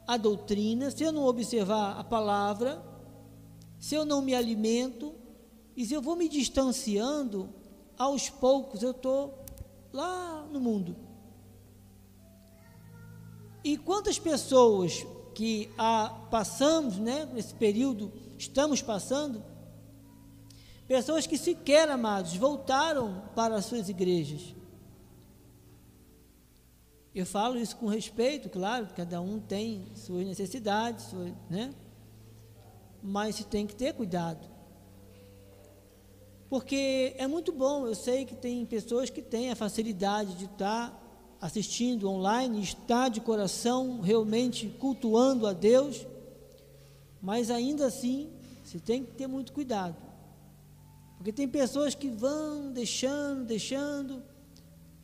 [0.08, 2.84] a doutrina, se eu não observar a palavra,
[3.80, 5.14] se eu não me alimento,
[5.76, 7.50] e se eu vou me distanciando,
[7.98, 9.46] aos poucos eu estou
[9.92, 10.96] lá no mundo.
[13.64, 15.06] E quantas pessoas
[15.40, 19.42] que a, passamos, né, nesse período, estamos passando,
[20.86, 24.54] pessoas que sequer, amados, voltaram para as suas igrejas.
[27.16, 31.74] Eu falo isso com respeito, claro, cada um tem suas necessidades, suas, né?
[33.02, 34.46] mas se tem que ter cuidado.
[36.50, 41.09] Porque é muito bom, eu sei que tem pessoas que têm a facilidade de estar
[41.42, 46.06] assistindo online, estar de coração realmente cultuando a Deus,
[47.22, 48.30] mas ainda assim,
[48.64, 49.96] você tem que ter muito cuidado.
[51.18, 54.24] Porque tem pessoas que vão deixando, deixando,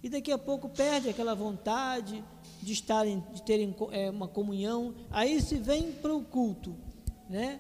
[0.02, 2.24] e daqui a pouco perde aquela vontade
[2.62, 4.94] de estarem, de terem é, uma comunhão.
[5.10, 6.76] Aí se vem para o culto,
[7.30, 7.60] né?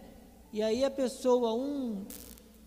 [0.53, 2.05] E aí a pessoa, um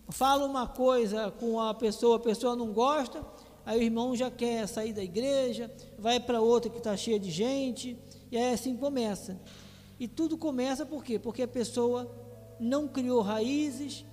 [0.09, 3.23] fala uma coisa com a pessoa, a pessoa não gosta,
[3.69, 7.29] aí o irmão já quer sair da igreja, vai para outra que está cheia de
[7.29, 7.95] gente,
[8.31, 9.39] e aí assim começa.
[9.99, 11.19] E tudo começa por quê?
[11.19, 12.11] Porque a pessoa
[12.59, 14.03] não criou raízes,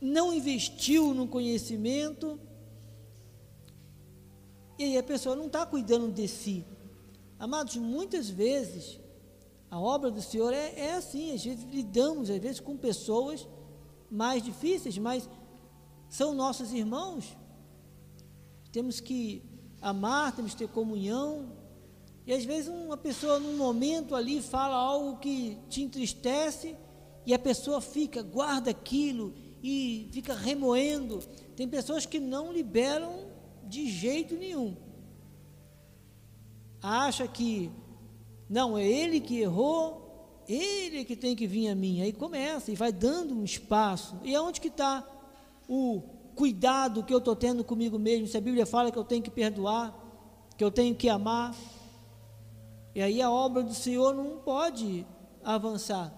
[0.00, 2.38] não investiu no conhecimento,
[4.78, 6.64] e aí a pessoa não está cuidando de si.
[7.36, 9.00] Amados, muitas vezes
[9.68, 13.44] a obra do Senhor é, é assim, às vezes lidamos, às vezes, com pessoas
[14.08, 15.28] mais difíceis, mas
[16.08, 17.36] são nossos irmãos.
[18.78, 19.42] Temos que
[19.82, 21.50] amar, temos que ter comunhão.
[22.24, 26.76] E às vezes uma pessoa num momento ali fala algo que te entristece
[27.26, 31.18] e a pessoa fica, guarda aquilo e fica remoendo.
[31.56, 33.26] Tem pessoas que não liberam
[33.64, 34.76] de jeito nenhum.
[36.80, 37.72] Acha que
[38.48, 42.00] não é ele que errou, ele que tem que vir a mim.
[42.00, 44.20] Aí começa e vai dando um espaço.
[44.22, 45.04] E aonde que está
[45.68, 48.28] o cuidado que eu estou tendo comigo mesmo?
[48.28, 49.92] Se a Bíblia fala que eu tenho que perdoar,
[50.56, 51.52] que eu tenho que amar.
[52.94, 55.04] E aí a obra do Senhor não pode
[55.42, 56.14] avançar.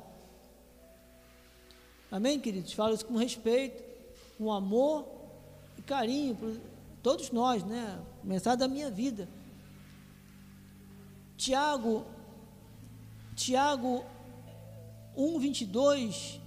[2.12, 2.74] Amém, queridos?
[2.74, 3.82] Falo isso com respeito,
[4.36, 5.06] com amor
[5.78, 6.54] e carinho por
[7.02, 7.98] todos nós, né?
[8.22, 9.26] Mensagem da minha vida.
[11.38, 12.04] Tiago,
[13.34, 14.04] Tiago
[15.16, 16.38] 1:22,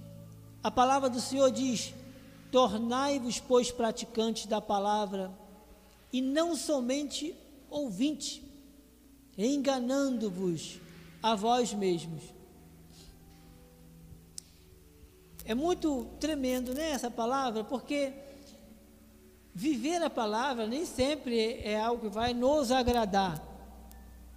[0.62, 1.92] a palavra do Senhor diz:
[2.54, 5.36] Tornai-vos, pois, praticantes da palavra,
[6.12, 7.34] e não somente
[7.68, 8.40] ouvintes,
[9.36, 10.78] enganando-vos
[11.20, 12.22] a vós mesmos.
[15.44, 18.12] É muito tremendo, né, essa palavra, porque
[19.52, 23.44] viver a palavra nem sempre é algo que vai nos agradar,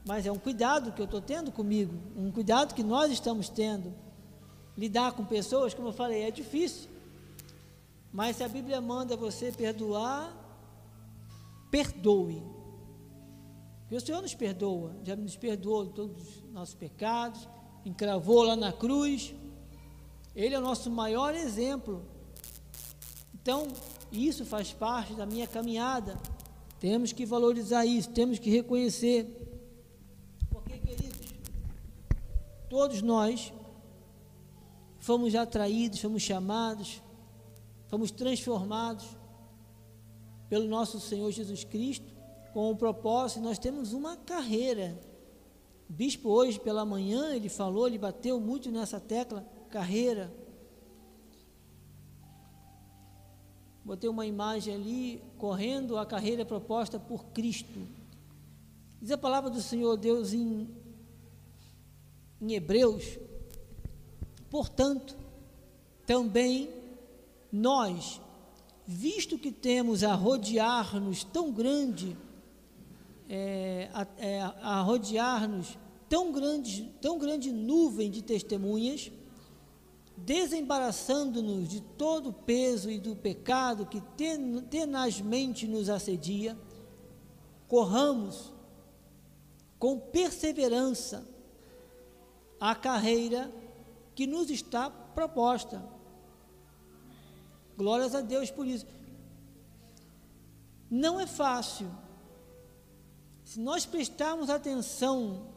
[0.07, 3.93] mas é um cuidado que eu estou tendo comigo, um cuidado que nós estamos tendo.
[4.75, 6.96] Lidar com pessoas, como eu falei, é difícil,
[8.17, 10.35] mas se a Bíblia manda você perdoar,
[11.69, 12.41] perdoe.
[13.81, 17.47] Porque o Senhor nos perdoa, já nos perdoou todos os nossos pecados,
[17.85, 19.35] encravou lá na cruz,
[20.35, 22.03] ele é o nosso maior exemplo.
[23.35, 23.67] Então,
[24.11, 26.19] isso faz parte da minha caminhada.
[26.79, 29.27] Temos que valorizar isso, temos que reconhecer.
[30.49, 31.35] Porque, queridos,
[32.67, 33.53] todos nós
[34.97, 36.99] fomos atraídos, fomos chamados,
[37.87, 39.05] fomos transformados
[40.49, 42.15] pelo nosso Senhor Jesus Cristo
[42.53, 44.99] com o propósito, nós temos uma carreira.
[45.89, 50.33] O bispo hoje pela manhã, ele falou, ele bateu muito nessa tecla, carreira.
[53.85, 57.87] Botei uma imagem ali, correndo a carreira proposta por Cristo.
[58.99, 60.67] Diz a palavra do Senhor Deus em,
[62.41, 63.17] em Hebreus.
[64.49, 65.15] Portanto,
[66.05, 66.76] também
[67.51, 68.21] nós,
[68.85, 72.17] visto que temos a rodear-nos tão grande,
[73.29, 75.77] é, a, é, a rodear-nos
[76.09, 79.11] tão grande, tão grande nuvem de testemunhas,
[80.15, 84.01] desembaraçando-nos de todo o peso e do pecado que
[84.69, 86.57] tenazmente nos assedia,
[87.67, 88.53] corramos
[89.77, 91.27] com perseverança
[92.59, 93.51] a carreira
[94.15, 95.96] que nos está proposta.
[97.77, 98.85] Glórias a Deus por isso.
[100.89, 101.89] Não é fácil.
[103.43, 105.47] Se nós prestarmos atenção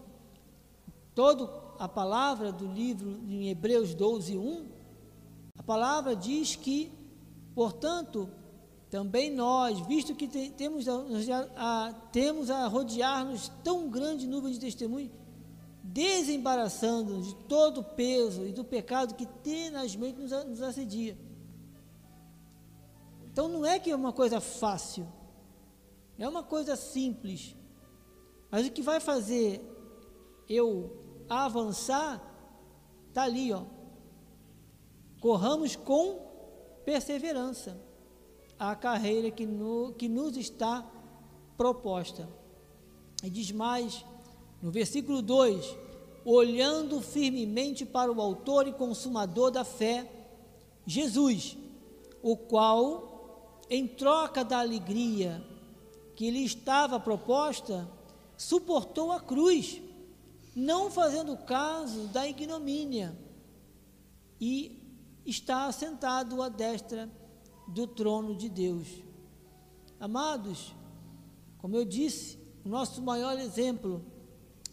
[1.15, 4.67] toda a palavra do livro em Hebreus 12, 1,
[5.57, 6.93] a palavra diz que,
[7.55, 8.29] portanto,
[8.91, 10.97] também nós, visto que te, temos, a,
[11.57, 15.11] a, temos a rodear-nos tão grande nuvem de testemunhos,
[15.83, 21.17] desembaraçando-nos de todo o peso e do pecado que tenazmente nos, nos assedia.
[23.41, 25.09] Então não é que é uma coisa fácil,
[26.19, 27.57] é uma coisa simples,
[28.51, 29.63] mas o que vai fazer
[30.47, 32.23] eu avançar
[33.09, 33.63] está ali, ó.
[35.23, 36.19] Corramos com
[36.85, 37.81] perseverança
[38.59, 40.87] a carreira que, no, que nos está
[41.57, 42.29] proposta.
[43.25, 44.05] E diz mais,
[44.61, 45.65] no versículo 2:
[46.27, 50.13] olhando firmemente para o Autor e Consumador da fé,
[50.85, 51.57] Jesus,
[52.23, 53.10] o qual,
[53.71, 55.43] em troca da alegria
[56.17, 57.89] que lhe estava proposta,
[58.37, 59.81] suportou a cruz,
[60.55, 63.17] não fazendo caso da ignomínia,
[64.41, 64.83] e
[65.25, 67.09] está assentado à destra
[67.69, 68.89] do trono de Deus.
[70.01, 70.75] Amados,
[71.59, 74.05] como eu disse, o nosso maior exemplo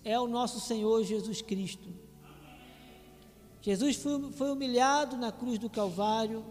[0.03, 1.89] é o nosso Senhor Jesus Cristo.
[3.61, 6.45] Jesus foi, foi humilhado na cruz do Calvário.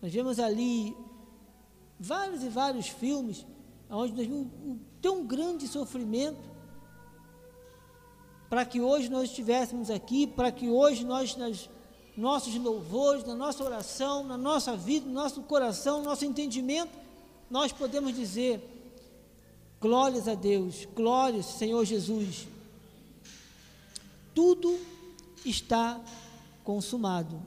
[0.00, 0.94] Nós vemos ali
[1.98, 3.44] vários e vários filmes
[3.90, 6.54] onde nós vimos um tão grande sofrimento
[8.48, 11.68] para que hoje nós estivéssemos aqui, para que hoje nós, nas
[12.16, 16.92] nossos louvores, na nossa oração, na nossa vida, no nosso coração, no nosso entendimento,
[17.50, 18.62] nós podemos dizer:
[19.80, 22.46] glórias a Deus, glórias, Senhor Jesus.
[24.34, 24.78] Tudo
[25.44, 26.00] está
[26.62, 27.40] consumado.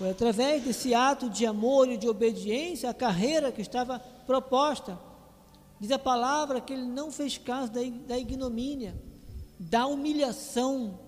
[0.00, 4.98] Foi através desse ato de amor e de obediência, a carreira que estava proposta.
[5.78, 9.00] Diz a palavra que ele não fez caso da, da ignomínia,
[9.60, 10.98] da humilhação,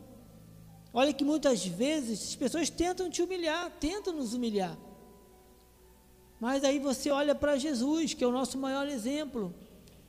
[0.94, 4.76] Olha que muitas vezes as pessoas tentam te humilhar, tentam nos humilhar.
[6.38, 9.54] Mas aí você olha para Jesus, que é o nosso maior exemplo.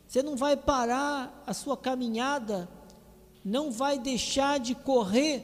[0.05, 2.67] Você não vai parar a sua caminhada,
[3.45, 5.43] não vai deixar de correr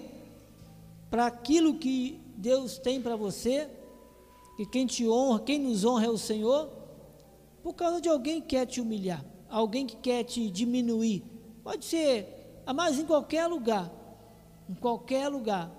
[1.10, 3.70] para aquilo que Deus tem para você,
[4.58, 6.70] que quem te honra, quem nos honra é o Senhor,
[7.62, 11.24] por causa de alguém que quer te humilhar, alguém que quer te diminuir.
[11.64, 14.00] Pode ser, mas em qualquer lugar
[14.70, 15.76] em qualquer lugar,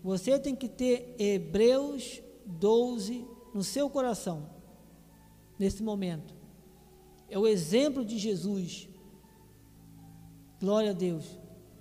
[0.00, 4.48] você tem que ter Hebreus 12 no seu coração,
[5.58, 6.32] nesse momento.
[7.28, 8.88] É o exemplo de Jesus.
[10.60, 11.24] Glória a Deus.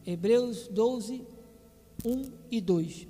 [0.04, 1.24] Hebreus 12,
[2.04, 3.08] 1 e 2.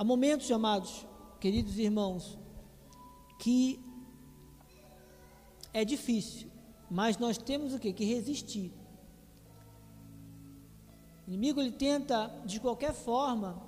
[0.00, 1.06] Há momentos, amados,
[1.38, 2.38] queridos irmãos,
[3.38, 3.78] que
[5.74, 6.50] é difícil,
[6.90, 7.92] mas nós temos o que?
[7.92, 8.72] Que resistir.
[11.26, 13.62] O inimigo ele tenta de qualquer forma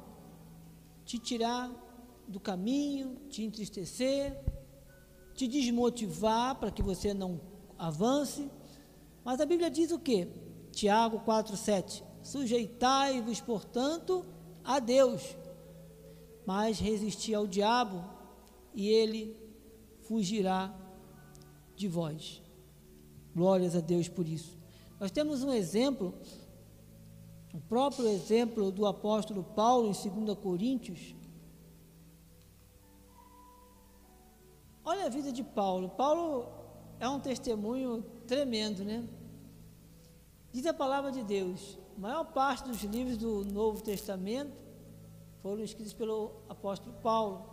[1.04, 1.70] te tirar
[2.26, 4.34] do caminho, te entristecer,
[5.34, 7.42] te desmotivar para que você não
[7.76, 8.50] avance.
[9.22, 10.28] Mas a Bíblia diz o que?
[10.70, 12.02] Tiago 4:7.
[12.22, 14.24] Sujeitai-vos, portanto,
[14.64, 15.36] a Deus,
[16.46, 18.04] mas resisti ao diabo
[18.74, 19.36] e ele
[20.02, 20.74] fugirá
[21.76, 22.42] de vós.
[23.34, 24.56] Glórias a Deus por isso.
[24.98, 26.14] Nós temos um exemplo
[27.52, 31.14] o próprio exemplo do apóstolo Paulo em 2 Coríntios.
[34.82, 35.90] Olha a vida de Paulo.
[35.90, 36.48] Paulo
[36.98, 39.06] é um testemunho tremendo, né?
[40.50, 41.78] Diz a palavra de Deus.
[41.96, 44.61] A maior parte dos livros do Novo Testamento
[45.42, 47.44] foram escritos pelo apóstolo Paulo.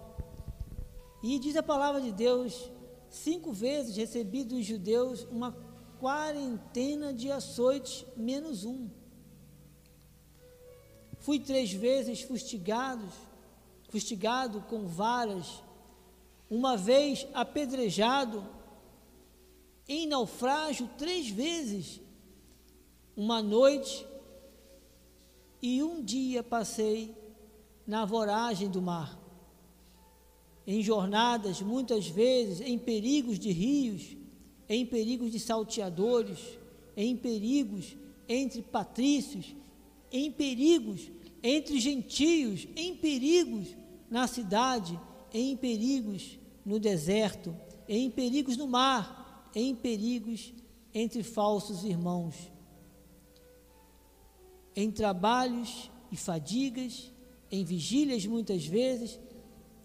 [1.24, 2.72] E diz a palavra de Deus:
[3.10, 5.52] cinco vezes recebi dos judeus uma
[6.00, 8.90] quarentena de açoites menos um.
[11.18, 13.06] Fui três vezes fustigado,
[13.90, 15.62] fustigado com varas,
[16.50, 18.48] uma vez apedrejado,
[19.88, 22.00] em naufrágio três vezes.
[23.18, 24.08] Uma noite
[25.62, 27.14] e um dia passei
[27.90, 29.20] na voragem do mar,
[30.68, 34.16] em jornadas, muitas vezes, em perigos de rios,
[34.70, 36.38] em perigos de salteadores,
[36.96, 39.56] em perigos entre patrícios,
[40.12, 41.10] em perigos
[41.42, 43.70] entre gentios, em perigos
[44.08, 45.00] na cidade,
[45.34, 50.54] em perigos no deserto, em perigos no mar, em perigos
[50.94, 52.36] entre falsos irmãos,
[54.76, 57.12] em trabalhos e fadigas,
[57.52, 59.20] em vigílias muitas vezes,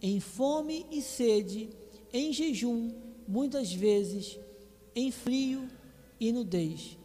[0.01, 1.71] em fome e sede,
[2.13, 2.93] em jejum
[3.27, 4.39] muitas vezes,
[4.95, 5.69] em frio
[6.21, 6.99] e nudez.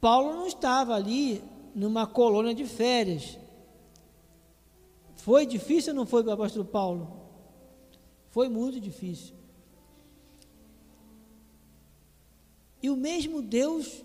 [0.00, 1.42] Paulo não estava ali
[1.74, 3.38] numa colônia de férias.
[5.16, 7.26] Foi difícil ou não foi para o apóstolo Paulo?
[8.30, 9.34] Foi muito difícil.
[12.82, 14.04] E o mesmo Deus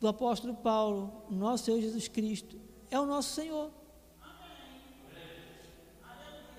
[0.00, 2.58] do apóstolo Paulo, nosso Senhor Jesus Cristo,
[2.90, 3.70] é o nosso Senhor.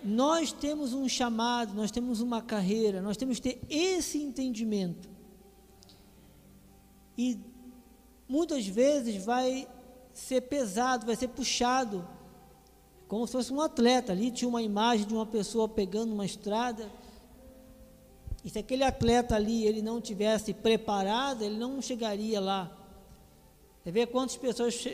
[0.04, 5.10] Nós temos um chamado, nós temos uma carreira, nós temos que ter esse entendimento.
[7.18, 7.40] E
[8.28, 9.68] muitas vezes vai
[10.14, 12.08] ser pesado, vai ser puxado,
[13.08, 14.12] como se fosse um atleta.
[14.12, 16.90] Ali tinha uma imagem de uma pessoa pegando uma estrada.
[18.44, 22.81] E se aquele atleta ali ele não tivesse preparado, ele não chegaria lá.
[23.84, 24.88] Você vê quantas pessoas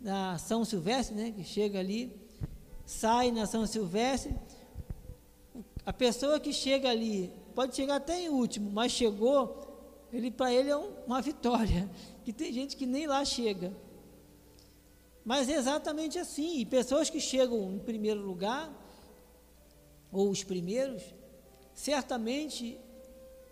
[0.00, 2.14] na São Silvestre, né, que chega ali,
[2.84, 4.34] sai na São Silvestre,
[5.84, 10.70] a pessoa que chega ali pode chegar até em último, mas chegou, ele para ele
[10.70, 11.90] é um, uma vitória
[12.24, 13.72] que tem gente que nem lá chega.
[15.24, 16.60] Mas é exatamente assim.
[16.60, 18.70] E pessoas que chegam em primeiro lugar,
[20.12, 21.02] ou os primeiros,
[21.74, 22.78] certamente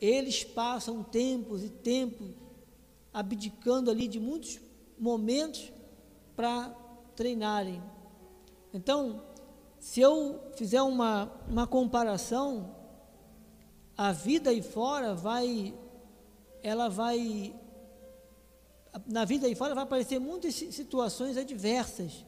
[0.00, 2.43] eles passam tempos e tempos
[3.14, 4.60] abdicando ali de muitos
[4.98, 5.72] momentos
[6.34, 6.68] para
[7.14, 7.80] treinarem.
[8.72, 9.22] Então,
[9.78, 12.74] se eu fizer uma, uma comparação,
[13.96, 15.72] a vida aí fora vai,
[16.60, 17.54] ela vai
[19.06, 22.24] na vida aí fora vai aparecer muitas situações adversas.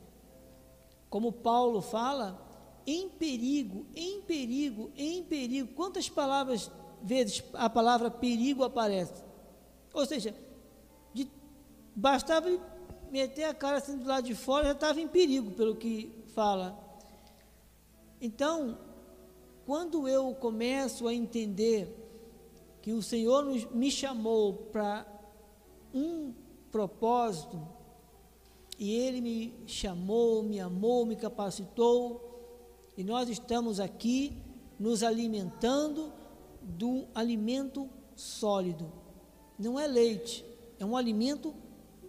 [1.09, 2.41] Como Paulo fala,
[2.87, 5.73] em perigo, em perigo, em perigo.
[5.75, 6.71] Quantas palavras
[7.03, 9.25] vezes a palavra perigo aparece?
[9.95, 10.35] Ou seja,
[11.97, 12.49] bastava
[13.11, 16.79] meter a cara assim do lado de fora, já estava em perigo, pelo que fala.
[18.21, 18.79] Então,
[19.65, 22.05] quando eu começo a entender
[22.83, 25.07] que o Senhor me chamou para
[25.95, 26.35] um
[26.71, 27.61] propósito,
[28.79, 32.23] e Ele me chamou, me amou, me capacitou,
[32.97, 34.37] e nós estamos aqui
[34.79, 36.13] nos alimentando
[36.61, 38.93] do alimento sólido.
[39.59, 40.45] Não é leite,
[40.79, 41.55] é um alimento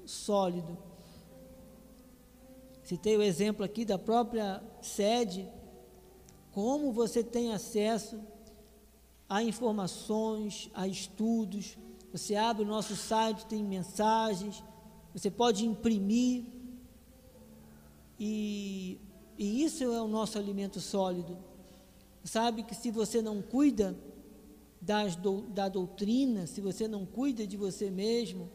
[0.07, 0.77] sólido.
[2.83, 5.47] Citei o exemplo aqui da própria sede,
[6.51, 8.19] como você tem acesso
[9.29, 11.77] a informações, a estudos,
[12.11, 14.63] você abre o nosso site, tem mensagens,
[15.13, 16.45] você pode imprimir.
[18.19, 18.99] E,
[19.37, 21.37] e isso é o nosso alimento sólido.
[22.23, 23.95] Sabe que se você não cuida
[25.21, 28.49] do, da doutrina, se você não cuida de você mesmo,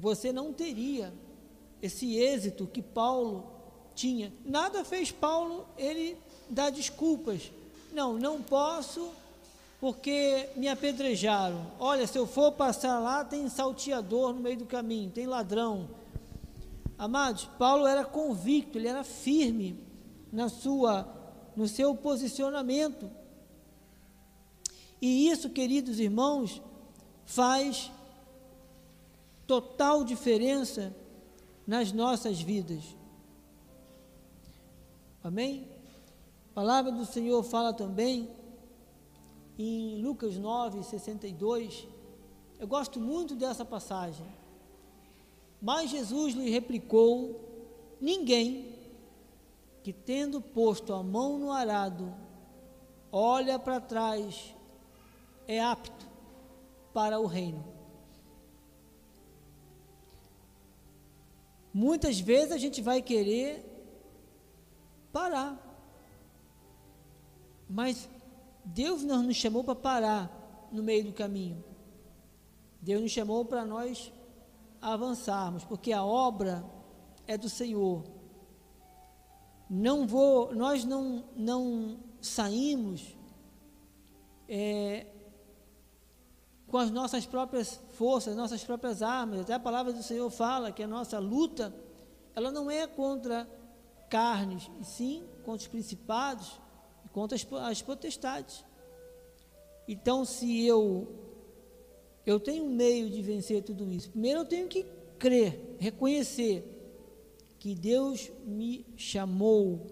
[0.00, 1.12] você não teria
[1.82, 3.46] esse êxito que Paulo
[3.94, 4.32] tinha.
[4.44, 6.16] Nada fez Paulo ele
[6.48, 7.52] dar desculpas.
[7.92, 9.10] Não, não posso
[9.80, 11.66] porque me apedrejaram.
[11.78, 15.88] Olha, se eu for passar lá, tem salteador no meio do caminho, tem ladrão.
[16.98, 19.78] Amados, Paulo era convicto, ele era firme
[20.30, 21.08] na sua,
[21.56, 23.10] no seu posicionamento.
[25.00, 26.60] E isso, queridos irmãos,
[27.24, 27.90] faz
[29.50, 30.94] total diferença
[31.66, 32.84] nas nossas vidas.
[35.24, 35.66] Amém?
[36.52, 38.30] A palavra do Senhor fala também
[39.58, 41.88] em Lucas 9, 62.
[42.60, 44.24] Eu gosto muito dessa passagem.
[45.60, 47.40] Mas Jesus lhe replicou:
[48.00, 48.78] Ninguém
[49.82, 52.14] que, tendo posto a mão no arado,
[53.10, 54.54] olha para trás,
[55.48, 56.06] é apto
[56.94, 57.69] para o reino.
[61.72, 63.64] Muitas vezes a gente vai querer
[65.12, 65.58] parar,
[67.68, 68.08] mas
[68.64, 71.64] Deus não nos chamou para parar no meio do caminho.
[72.80, 74.12] Deus nos chamou para nós
[74.80, 76.64] avançarmos, porque a obra
[77.26, 78.04] é do Senhor.
[79.68, 83.16] Não vou, nós não, não saímos
[84.48, 85.06] é,
[86.66, 89.40] com as nossas próprias forças, nossas próprias armas.
[89.40, 91.70] Até a palavra do Senhor fala que a nossa luta,
[92.34, 93.46] ela não é contra
[94.08, 96.58] carnes, e sim contra os principados,
[97.12, 98.64] contra as, as potestades.
[99.86, 101.14] Então, se eu
[102.24, 104.10] eu tenho um meio de vencer tudo isso.
[104.10, 104.86] Primeiro eu tenho que
[105.18, 106.64] crer, reconhecer
[107.58, 109.86] que Deus me chamou.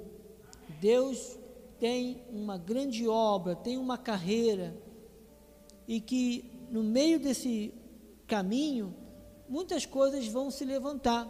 [0.80, 1.38] Deus
[1.78, 4.74] tem uma grande obra, tem uma carreira
[5.86, 7.74] e que no meio desse
[8.29, 8.95] caminho
[9.49, 11.29] muitas coisas vão se levantar.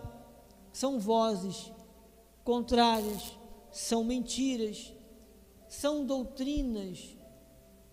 [0.73, 1.73] São vozes
[2.45, 3.39] contrárias,
[3.71, 4.93] são mentiras,
[5.69, 7.17] são doutrinas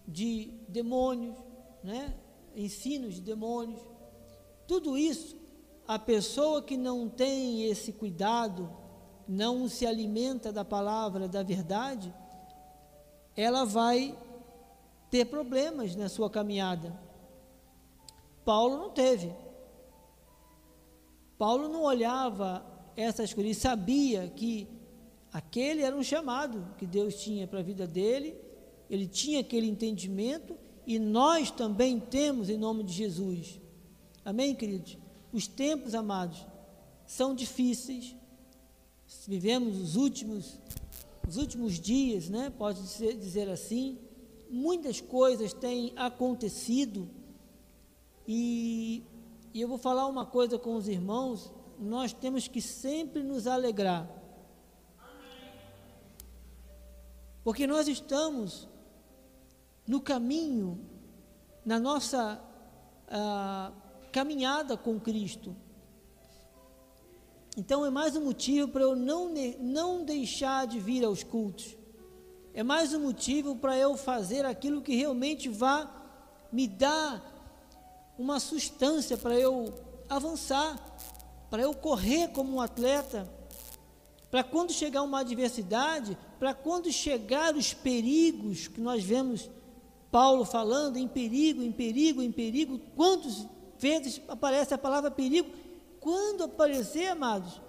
[0.08, 1.38] de demônios,
[1.84, 2.14] né?
[2.56, 3.80] ensinos de demônios.
[4.68, 5.36] Tudo isso,
[5.88, 8.70] a pessoa que não tem esse cuidado,
[9.28, 12.14] não se alimenta da palavra, da verdade,
[13.36, 14.18] ela vai
[15.10, 17.05] ter problemas na sua caminhada.
[18.46, 19.34] Paulo não teve.
[21.38, 22.66] Paulo não olhava
[22.96, 24.70] essas coisas, ele sabia que
[25.34, 28.38] aquele era um chamado que Deus tinha para a vida dele,
[28.90, 30.56] ele tinha aquele entendimento
[30.88, 33.60] e nós também temos em nome de Jesus.
[34.24, 34.98] Amém, queridos?
[35.34, 36.46] Os tempos, amados,
[37.06, 38.16] são difíceis.
[39.28, 40.60] Vivemos os últimos,
[41.28, 42.50] os últimos dias, né?
[42.50, 44.00] Pode dizer, dizer assim.
[44.50, 47.10] Muitas coisas têm acontecido
[48.28, 49.04] e,
[49.54, 51.54] e eu vou falar uma coisa com os irmãos.
[51.80, 54.10] Nós temos que sempre nos alegrar,
[57.44, 58.68] porque nós estamos
[59.86, 60.80] no caminho,
[61.66, 62.42] na nossa
[63.08, 63.72] ah,
[64.12, 65.56] caminhada com Cristo.
[67.58, 71.78] Então é mais um motivo para eu não, não deixar de vir aos cultos.
[72.54, 75.90] É mais um motivo para eu fazer aquilo que realmente vá
[76.52, 77.35] me dar
[78.18, 79.74] uma substância para eu
[80.10, 80.78] avançar,
[81.50, 83.30] para eu correr como um atleta,
[84.32, 89.50] para quando chegar uma adversidade, para quando chegar os perigos que nós vemos
[90.12, 92.80] Paulo falando em perigo, em perigo, em perigo.
[92.96, 93.46] Quantas
[93.78, 95.50] vezes aparece a palavra perigo?
[96.00, 97.60] Quando aparecer, amados,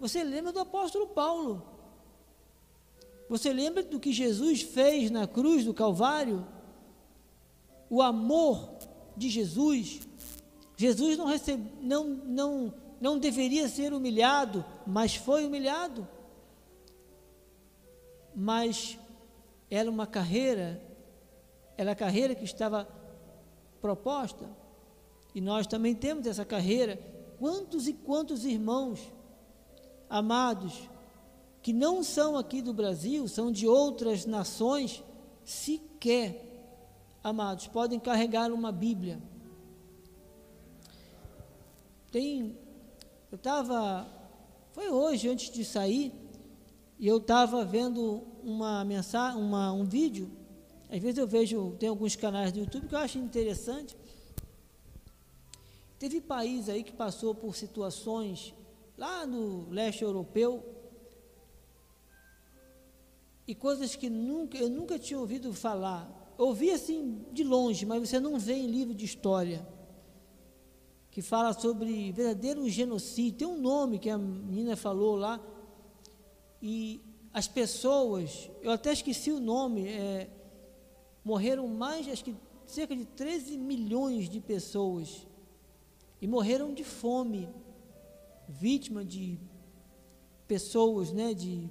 [0.00, 1.62] você lembra do apóstolo Paulo.
[3.28, 6.46] Você lembra do que Jesus fez na cruz do Calvário?
[7.88, 8.78] O amor
[9.16, 10.00] de Jesus.
[10.76, 16.06] Jesus não, recebe, não, não, não deveria ser humilhado, mas foi humilhado.
[18.34, 18.98] Mas
[19.70, 20.80] era uma carreira
[21.76, 22.88] era a carreira que estava
[23.80, 24.48] proposta.
[25.34, 26.98] E nós também temos essa carreira.
[27.38, 29.00] Quantos e quantos irmãos
[30.08, 30.88] amados
[31.62, 35.02] que não são aqui do Brasil, são de outras nações,
[35.44, 36.51] sequer,
[37.22, 39.20] amados, podem carregar uma Bíblia.
[42.10, 42.56] Tem,
[43.30, 44.06] eu estava,
[44.72, 46.12] foi hoje antes de sair,
[46.98, 50.30] e eu estava vendo uma mensagem, uma, um vídeo
[50.92, 53.96] às vezes eu vejo, tem alguns canais do YouTube que eu acho interessante.
[55.98, 58.52] Teve país aí que passou por situações
[58.98, 60.62] lá no leste europeu
[63.48, 66.06] e coisas que nunca, eu nunca tinha ouvido falar.
[66.42, 69.64] Ouvi assim de longe, mas você não vê em livro de história
[71.08, 73.38] que fala sobre verdadeiro genocídio.
[73.38, 75.40] Tem um nome que a menina falou lá
[76.60, 77.00] e
[77.32, 80.28] as pessoas, eu até esqueci o nome, é,
[81.24, 82.34] morreram mais, acho que
[82.66, 85.28] cerca de 13 milhões de pessoas
[86.20, 87.48] e morreram de fome,
[88.48, 89.38] vítima de
[90.48, 91.70] pessoas, né, de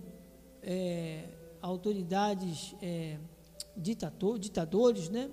[0.64, 1.28] é,
[1.62, 3.20] autoridades, é,
[3.76, 5.30] ditador, ditadores, né?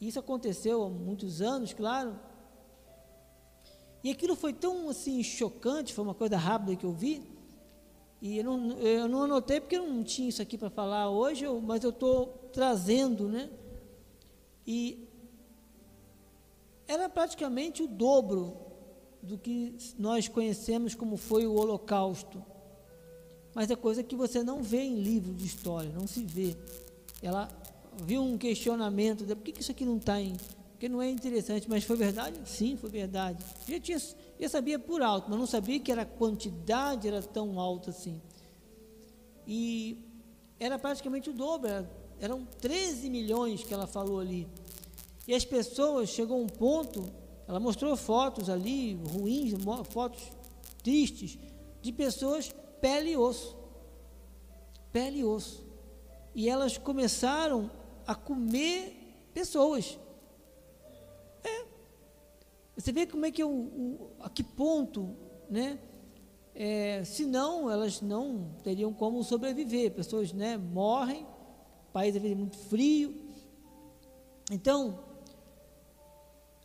[0.00, 2.18] Isso aconteceu há muitos anos, claro.
[4.02, 7.22] E aquilo foi tão assim chocante, foi uma coisa rápida que eu vi,
[8.22, 11.44] e eu não, eu não anotei porque eu não tinha isso aqui para falar hoje,
[11.44, 13.50] eu, mas eu estou trazendo, né?
[14.66, 15.08] E
[16.86, 18.56] era praticamente o dobro
[19.22, 22.44] do que nós conhecemos como foi o Holocausto.
[23.54, 26.56] Mas é coisa que você não vê em livro de história, não se vê.
[27.22, 27.48] Ela
[28.02, 30.36] viu um questionamento, por que, que isso aqui não está em.
[30.72, 32.40] Porque não é interessante, mas foi verdade?
[32.46, 33.44] Sim, foi verdade.
[33.68, 33.98] Já tinha
[34.38, 38.22] eu sabia por alto, mas não sabia que era a quantidade era tão alta assim.
[39.46, 39.98] E
[40.58, 44.48] era praticamente o dobro, era, eram 13 milhões que ela falou ali.
[45.28, 47.12] E as pessoas, chegou um ponto,
[47.46, 49.52] ela mostrou fotos ali, ruins,
[49.90, 50.22] fotos
[50.82, 51.38] tristes,
[51.82, 52.50] de pessoas
[52.80, 53.56] pele e osso.
[54.90, 55.69] Pele e osso.
[56.34, 57.70] E elas começaram
[58.06, 59.98] a comer pessoas.
[62.76, 65.14] Você vê como é que o, o a que ponto,
[65.50, 65.78] né?
[66.54, 69.92] É, senão elas não teriam como sobreviver.
[69.92, 71.24] Pessoas, né, morrem,
[71.88, 73.14] o país é muito frio.
[74.50, 74.98] Então,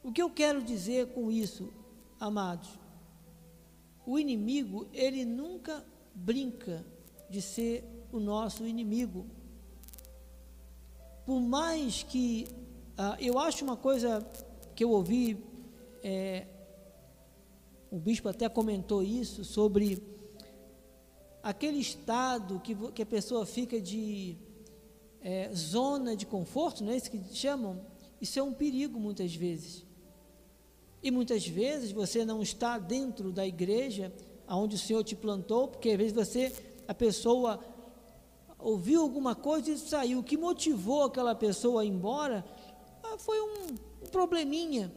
[0.05, 1.74] O que eu quero dizer com isso,
[2.20, 2.70] amados?
[4.05, 6.86] O inimigo, ele nunca brinca
[7.28, 9.26] de ser o nosso inimigo.
[11.26, 12.47] Por mais que.
[12.97, 14.26] Ah, eu acho uma coisa
[14.76, 15.38] que eu ouvi,
[16.03, 16.45] é,
[17.91, 20.01] o bispo até comentou isso, sobre
[21.41, 24.38] aquele estado que, que a pessoa fica de
[25.21, 27.82] é, zona de conforto, não é isso que chamam?
[28.21, 29.86] Isso é um perigo muitas vezes.
[31.01, 34.13] E muitas vezes você não está dentro da igreja
[34.47, 36.53] aonde o Senhor te plantou, porque às vezes você,
[36.88, 37.59] a pessoa
[38.66, 40.20] ouviu alguma coisa e saiu.
[40.20, 42.43] O que motivou aquela pessoa a ir embora
[43.03, 43.76] ah, foi um,
[44.11, 44.91] probleminha,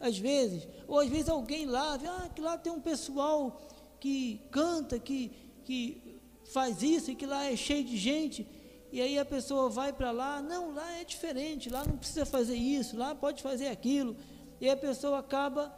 [0.00, 0.68] às vezes.
[0.88, 3.60] Ou às vezes alguém lá, ah, que lá tem um pessoal
[4.00, 5.30] que canta, que,
[5.64, 6.20] que
[6.52, 8.46] faz isso e que lá é cheio de gente
[8.92, 12.56] e aí a pessoa vai para lá, não, lá é diferente, lá não precisa fazer
[12.56, 14.14] isso, lá pode fazer aquilo,
[14.60, 15.74] e a pessoa acaba,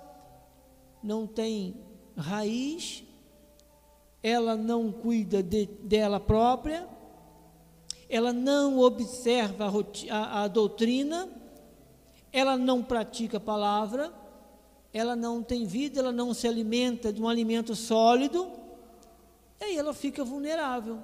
[1.01, 1.77] não tem
[2.17, 3.05] raiz,
[4.21, 6.89] ela não cuida de, dela própria,
[8.15, 11.29] ela não observa a, a, a doutrina,
[12.33, 14.15] ela não pratica a palavra,
[14.93, 18.49] ela não tem vida, ela não se alimenta de um alimento sólido,
[19.61, 21.01] e aí ela fica vulnerável.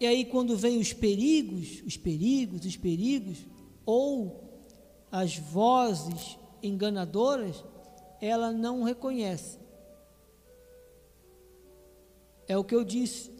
[0.00, 3.46] E aí, quando vem os perigos, os perigos, os perigos,
[3.84, 4.42] ou
[5.12, 7.62] as vozes enganadoras,
[8.18, 9.58] ela não reconhece.
[12.48, 13.39] É o que eu disse.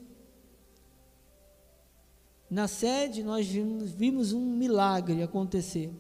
[2.51, 5.91] Na sede, nós vimos, vimos um milagre acontecer.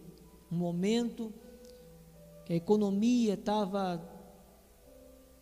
[0.51, 1.32] Um momento
[2.44, 4.03] que a economia estava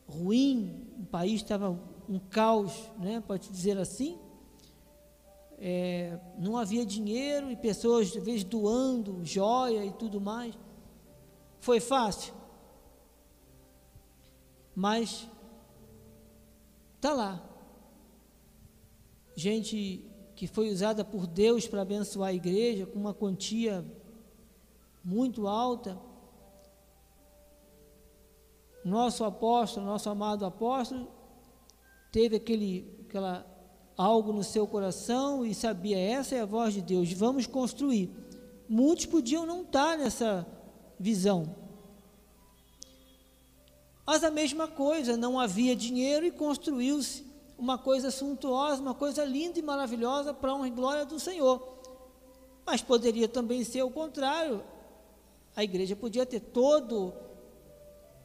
[0.07, 1.71] ruim, o país estava
[2.09, 4.19] um caos, né, pode dizer assim
[5.61, 10.57] é, não havia dinheiro e pessoas, às vezes, doando joia e tudo mais.
[11.59, 12.33] Foi fácil.
[14.75, 15.29] Mas
[16.95, 17.45] está lá.
[19.35, 20.08] Gente
[20.39, 23.85] que foi usada por Deus para abençoar a igreja com uma quantia
[25.05, 25.99] muito alta.
[28.85, 31.09] Nosso apóstolo, nosso amado apóstolo,
[32.13, 33.45] teve aquele, aquela
[33.97, 38.09] algo no seu coração e sabia, essa é a voz de Deus, vamos construir.
[38.69, 40.47] Muitos podiam não estar nessa
[41.01, 41.53] visão.
[44.07, 47.28] Mas a mesma coisa, não havia dinheiro e construiu-se
[47.59, 51.61] uma coisa suntuosa, uma coisa linda e maravilhosa para a honra e glória do Senhor.
[52.65, 54.63] Mas poderia também ser o contrário.
[55.57, 57.13] A igreja podia ter todo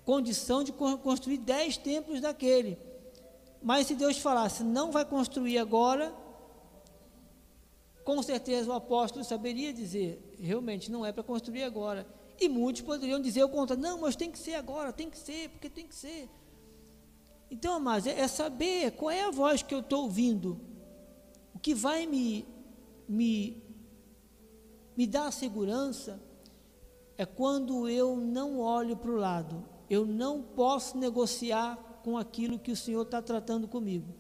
[0.06, 2.78] condição de construir dez templos daquele
[3.64, 6.14] mas se Deus falasse, não vai construir agora,
[8.04, 12.06] com certeza o apóstolo saberia dizer, realmente não é para construir agora.
[12.38, 15.50] E muitos poderiam dizer o contrário, não, mas tem que ser agora, tem que ser,
[15.50, 16.30] porque tem que ser.
[17.54, 20.60] Então, mas é, é saber qual é a voz que eu estou ouvindo.
[21.54, 22.48] O que vai me,
[23.08, 23.64] me,
[24.98, 26.20] me dar segurança
[27.16, 29.64] é quando eu não olho para o lado.
[29.88, 34.12] Eu não posso negociar com aquilo que o Senhor está tratando comigo.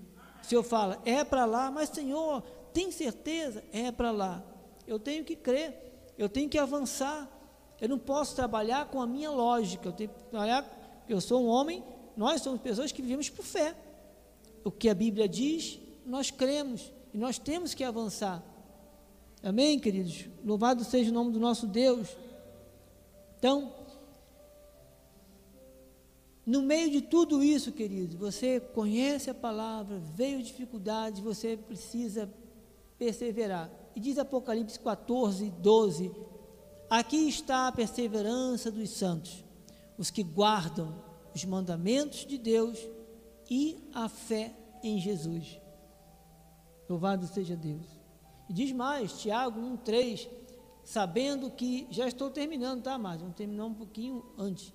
[0.43, 3.63] O Senhor fala, é para lá, mas Senhor, tem certeza?
[3.73, 4.43] É para lá.
[4.85, 7.27] Eu tenho que crer, eu tenho que avançar.
[7.81, 11.47] Eu não posso trabalhar com a minha lógica, eu tenho que trabalhar, eu sou um
[11.47, 11.83] homem,
[12.15, 13.75] nós somos pessoas que vivemos por fé.
[14.63, 18.43] O que a Bíblia diz, nós cremos e nós temos que avançar.
[19.41, 20.25] Amém, queridos?
[20.43, 22.15] Louvado seja o nome do nosso Deus.
[23.37, 23.73] Então,
[26.45, 32.29] no meio de tudo isso, querido, você conhece a palavra, veio dificuldade, você precisa
[32.97, 33.69] perseverar.
[33.95, 36.11] E diz Apocalipse 14, 12:
[36.89, 39.43] Aqui está a perseverança dos santos,
[39.97, 41.02] os que guardam
[41.33, 42.79] os mandamentos de Deus
[43.49, 45.59] e a fé em Jesus.
[46.89, 47.85] Louvado seja Deus.
[48.49, 50.29] E diz mais, Tiago 1, 3,
[50.83, 54.73] sabendo que, já estou terminando, tá, mas vamos terminar um pouquinho antes.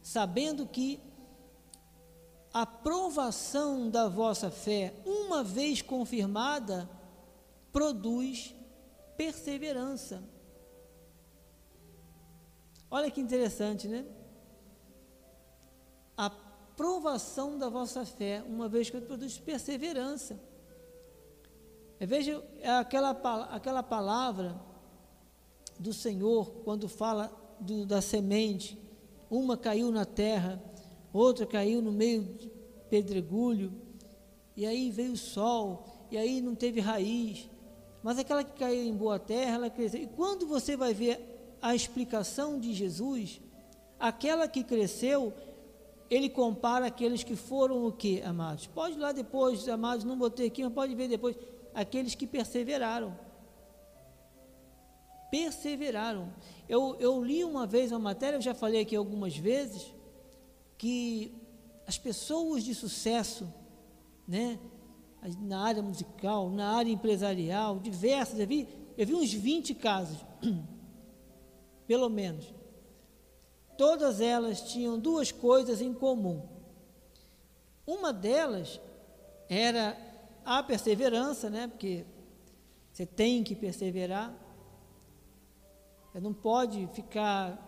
[0.00, 1.00] Sabendo que
[2.52, 6.88] a provação da vossa fé, uma vez confirmada,
[7.72, 8.54] produz
[9.16, 10.22] perseverança.
[12.90, 14.06] Olha que interessante, né?
[16.78, 20.38] Provação da vossa fé, uma vez que produz perseverança.
[21.98, 22.40] Veja
[22.78, 23.10] aquela,
[23.50, 24.54] aquela palavra
[25.76, 28.78] do Senhor, quando fala do, da semente,
[29.28, 30.62] uma caiu na terra,
[31.12, 32.48] outra caiu no meio de
[32.88, 33.72] pedregulho,
[34.56, 37.50] e aí veio o sol, e aí não teve raiz.
[38.04, 40.00] Mas aquela que caiu em boa terra, ela cresceu.
[40.00, 43.40] E quando você vai ver a explicação de Jesus,
[43.98, 45.32] Aquela que cresceu,
[46.10, 48.66] ele compara aqueles que foram o que, amados?
[48.66, 51.36] Pode ir lá depois, amados, não botei aqui, mas pode ver depois.
[51.74, 53.18] Aqueles que perseveraram.
[55.30, 56.32] Perseveraram.
[56.68, 59.92] Eu, eu li uma vez uma matéria, eu já falei aqui algumas vezes,
[60.78, 61.34] que
[61.86, 63.52] as pessoas de sucesso,
[64.26, 64.58] né,
[65.40, 70.24] na área musical, na área empresarial, diversas, eu vi, eu vi uns 20 casos,
[71.86, 72.57] pelo menos.
[73.78, 76.42] Todas elas tinham duas coisas em comum.
[77.86, 78.78] Uma delas
[79.48, 79.96] era
[80.44, 81.68] a perseverança, né?
[81.68, 82.04] Porque
[82.92, 84.34] você tem que perseverar.
[86.12, 87.64] Você não pode ficar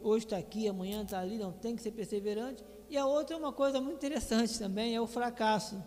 [0.00, 2.64] hoje está aqui, amanhã está ali, não tem que ser perseverante.
[2.88, 5.82] E a outra é uma coisa muito interessante também, é o fracasso.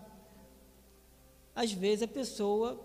[1.56, 2.80] Às vezes a pessoa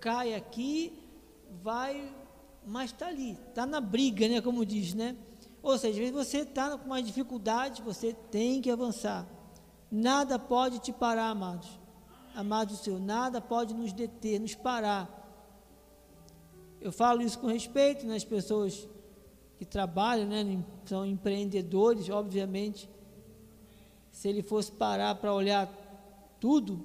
[0.00, 1.02] cai aqui,
[1.62, 2.14] vai,
[2.64, 4.40] mas está ali, está na briga, né?
[4.40, 5.16] Como diz, né?
[5.62, 9.26] Ou seja, vezes você está com uma dificuldade, você tem que avançar.
[9.90, 11.68] Nada pode te parar, amados.
[12.34, 15.16] Amados do Senhor, nada pode nos deter, nos parar.
[16.80, 18.88] Eu falo isso com respeito nas né, pessoas
[19.58, 22.88] que trabalham, né, são empreendedores, obviamente.
[24.10, 25.68] Se ele fosse parar para olhar
[26.40, 26.82] tudo,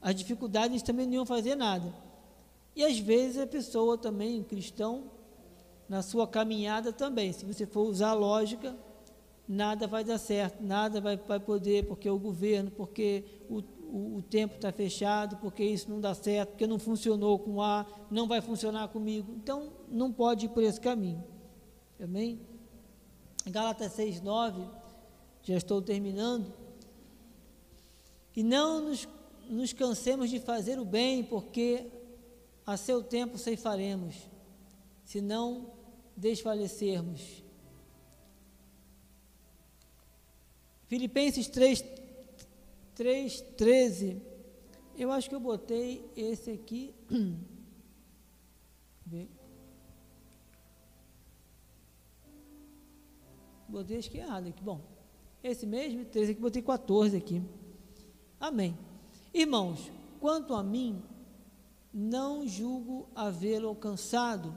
[0.00, 1.92] as dificuldades também não iam fazer nada.
[2.76, 5.10] E às vezes a pessoa também, cristão,
[5.92, 8.74] na sua caminhada também, se você for usar lógica,
[9.46, 14.22] nada vai dar certo, nada vai, vai poder, porque o governo, porque o, o, o
[14.22, 18.40] tempo está fechado, porque isso não dá certo, porque não funcionou com A, não vai
[18.40, 19.34] funcionar comigo.
[19.36, 21.22] Então, não pode ir por esse caminho.
[22.02, 22.40] Amém?
[23.44, 24.62] Gálatas 6, 9,
[25.42, 26.54] já estou terminando.
[28.34, 29.06] E não nos
[29.46, 31.92] nos cansemos de fazer o bem, porque
[32.64, 34.14] a seu tempo ceifaremos,
[35.04, 35.81] se não
[36.16, 37.42] desfalecermos.
[40.88, 41.84] Filipenses 3,
[42.94, 44.22] 3, 13.
[44.96, 46.94] Eu acho que eu botei esse aqui.
[53.68, 54.62] Botei acho que errado aqui.
[54.62, 54.82] Bom,
[55.42, 57.42] esse mesmo, 13 aqui, botei 14 aqui.
[58.38, 58.76] Amém.
[59.32, 59.90] Irmãos,
[60.20, 61.02] quanto a mim,
[61.92, 64.54] não julgo havê-lo alcançado,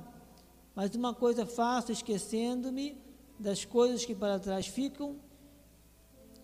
[0.76, 2.98] mas uma coisa faço, esquecendo-me
[3.40, 5.16] das coisas que para trás ficam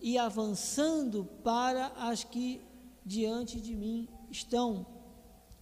[0.00, 2.60] e avançando para as que
[3.04, 4.86] diante de mim estão.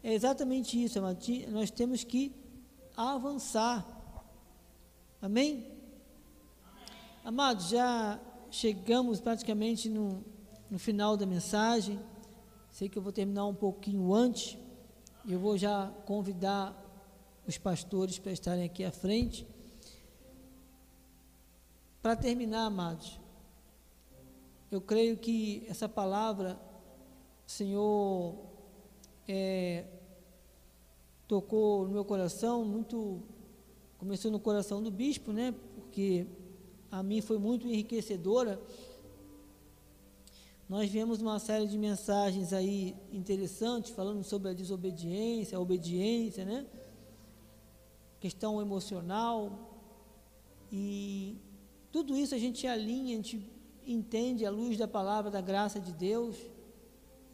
[0.02, 0.98] É exatamente isso,
[1.50, 2.32] nós temos que
[2.96, 3.86] avançar.
[5.20, 5.66] Amém?
[7.24, 8.18] Amados, já
[8.50, 10.24] chegamos praticamente no,
[10.70, 12.00] no final da mensagem.
[12.70, 14.56] Sei que eu vou terminar um pouquinho antes.
[15.28, 16.74] Eu vou já convidar
[17.50, 19.46] os pastores para estarem aqui à frente.
[22.00, 23.20] Para terminar, amados,
[24.70, 26.58] eu creio que essa palavra,
[27.46, 28.36] Senhor
[29.28, 29.84] é,
[31.28, 33.20] tocou no meu coração, muito,
[33.98, 35.54] começou no coração do bispo, né?
[35.74, 36.26] Porque
[36.90, 38.58] a mim foi muito enriquecedora
[40.70, 46.64] nós vemos uma série de mensagens aí interessantes falando sobre a desobediência, a obediência, né?
[48.20, 49.80] Questão emocional.
[50.70, 51.36] E
[51.90, 53.50] tudo isso a gente alinha, a gente
[53.84, 56.36] entende à luz da palavra da graça de Deus.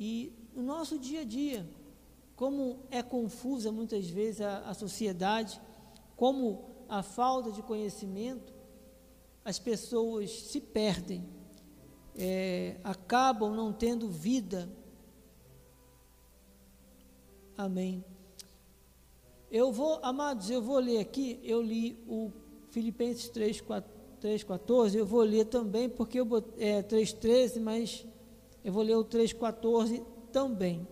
[0.00, 1.68] E no nosso dia a dia,
[2.34, 5.60] como é confusa muitas vezes a, a sociedade,
[6.16, 8.54] como a falta de conhecimento,
[9.44, 11.36] as pessoas se perdem
[12.18, 14.68] é, acabam não tendo vida.
[17.56, 18.04] Amém.
[19.50, 22.30] Eu vou, amados, eu vou ler aqui, eu li o
[22.70, 23.90] Filipenses 3, 4,
[24.20, 26.26] 3 14, eu vou ler também, porque eu
[26.58, 28.06] é 3, 13, mas
[28.64, 30.86] eu vou ler o 3, 14 também.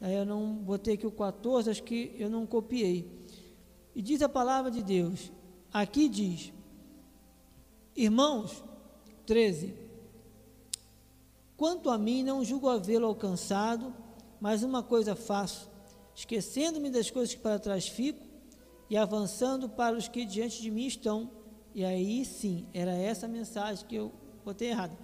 [0.00, 3.10] Aí eu não botei aqui o 14, acho que eu não copiei.
[3.94, 5.32] E diz a palavra de Deus,
[5.72, 6.52] aqui diz,
[7.96, 8.62] irmãos,
[9.26, 9.88] 13,
[11.58, 13.92] Quanto a mim, não julgo havê-lo alcançado,
[14.40, 15.68] mas uma coisa faço,
[16.18, 18.26] esquecendo-me das coisas que para trás fico
[18.90, 21.30] e avançando para os que diante de mim estão.
[21.74, 24.12] E aí sim, era essa a mensagem que eu
[24.44, 24.96] botei errada.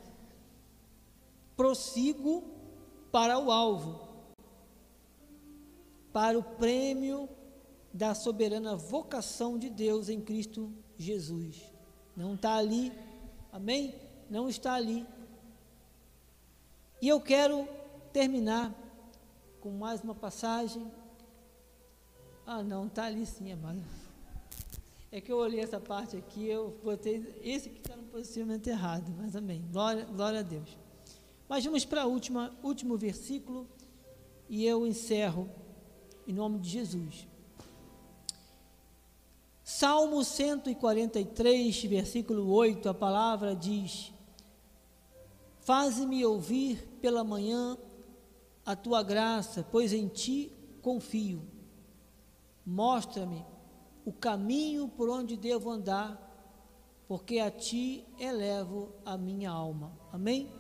[1.56, 2.42] Prossigo
[3.12, 4.08] para o alvo,
[6.12, 7.28] para o prêmio
[7.92, 11.62] da soberana vocação de Deus em Cristo Jesus.
[12.16, 12.92] Não está ali,
[13.52, 13.94] amém?
[14.28, 15.06] Não está ali
[17.04, 17.68] e eu quero
[18.14, 18.72] terminar
[19.60, 20.90] com mais uma passagem.
[22.46, 23.82] Ah, não, está ali sim, amado.
[25.10, 29.14] É que eu olhei essa parte aqui, eu botei esse que está no posicionamento errado,
[29.16, 29.64] mas amém.
[29.72, 30.76] Glória, glória a Deus.
[31.48, 32.10] Mas vamos para o
[32.62, 33.66] último versículo
[34.48, 35.48] e eu encerro
[36.26, 37.26] em nome de Jesus.
[39.62, 44.12] Salmo 143, versículo 8, a palavra diz:
[45.60, 47.78] Faze-me ouvir pela manhã
[48.66, 51.53] a tua graça, pois em ti confio.
[52.64, 53.44] Mostra-me
[54.04, 56.20] o caminho por onde devo andar,
[57.06, 59.92] porque a ti elevo a minha alma.
[60.12, 60.50] Amém?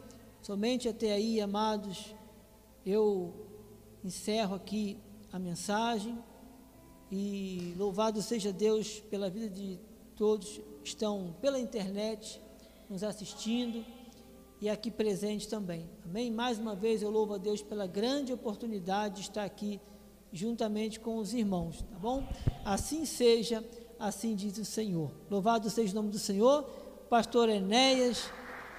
[0.42, 2.14] Somente até aí, amados,
[2.84, 3.32] eu
[4.04, 4.98] encerro aqui
[5.32, 6.18] a mensagem
[7.10, 9.80] e louvado seja Deus pela vida de
[10.16, 12.40] todos que estão pela internet
[12.88, 13.84] nos assistindo
[14.60, 15.88] e aqui presentes também.
[16.04, 16.30] Amém?
[16.30, 19.80] Mais uma vez eu louvo a Deus pela grande oportunidade de estar aqui
[20.34, 22.26] juntamente com os irmãos, tá bom?
[22.64, 23.64] Assim seja,
[24.00, 25.12] assim diz o Senhor.
[25.30, 26.64] Louvado seja o nome do Senhor.
[27.08, 28.28] Pastor Enéas,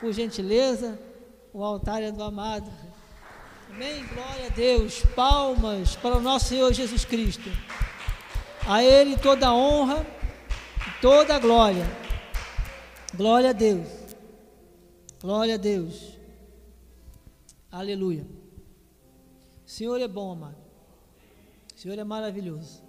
[0.02, 1.00] por gentileza,
[1.54, 2.70] o altar é do amado.
[3.70, 4.06] Amém?
[4.06, 5.02] Glória a Deus.
[5.16, 7.50] Palmas para o nosso Senhor Jesus Cristo.
[8.68, 10.06] A Ele toda a honra,
[11.02, 11.86] toda a glória.
[13.16, 13.88] Glória a Deus.
[15.22, 16.18] Glória a Deus.
[17.72, 18.28] Aleluia.
[19.66, 20.65] O Senhor é bom, amado.
[21.76, 22.82] O Senhor é maravilhoso.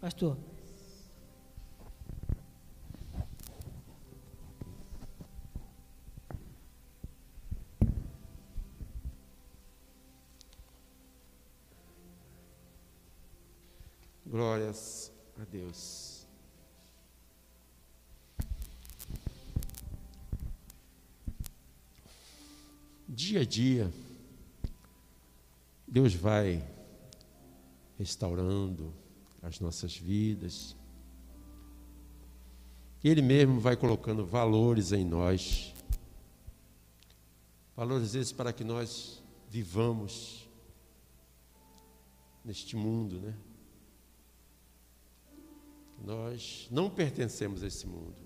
[0.00, 0.38] Pastor.
[14.24, 16.24] Glórias a Deus.
[23.08, 23.92] Dia a dia,
[25.86, 26.62] Deus vai
[28.02, 28.92] restaurando
[29.40, 30.76] as nossas vidas.
[33.02, 35.72] Ele mesmo vai colocando valores em nós.
[37.76, 40.48] Valores esses para que nós vivamos
[42.44, 43.34] neste mundo, né?
[46.04, 48.16] Nós não pertencemos a esse mundo.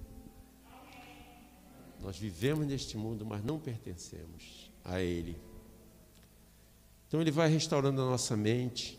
[2.00, 5.38] Nós vivemos neste mundo, mas não pertencemos a ele.
[7.06, 8.98] Então ele vai restaurando a nossa mente,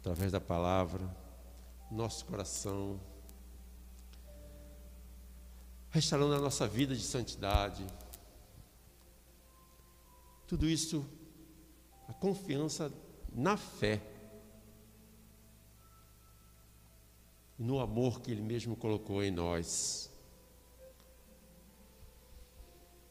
[0.00, 1.14] através da palavra,
[1.90, 2.98] nosso coração,
[5.90, 7.86] restaurando a nossa vida de santidade.
[10.46, 11.06] Tudo isso,
[12.08, 12.90] a confiança
[13.30, 14.00] na fé,
[17.58, 20.10] no amor que Ele mesmo colocou em nós,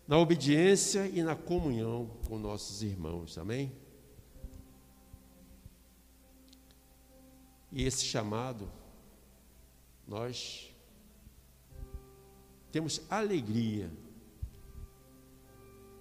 [0.08, 3.72] na obediência e na comunhão com nossos irmãos, amém?
[7.72, 8.72] E esse chamado,
[10.08, 10.74] nós
[12.72, 13.92] temos alegria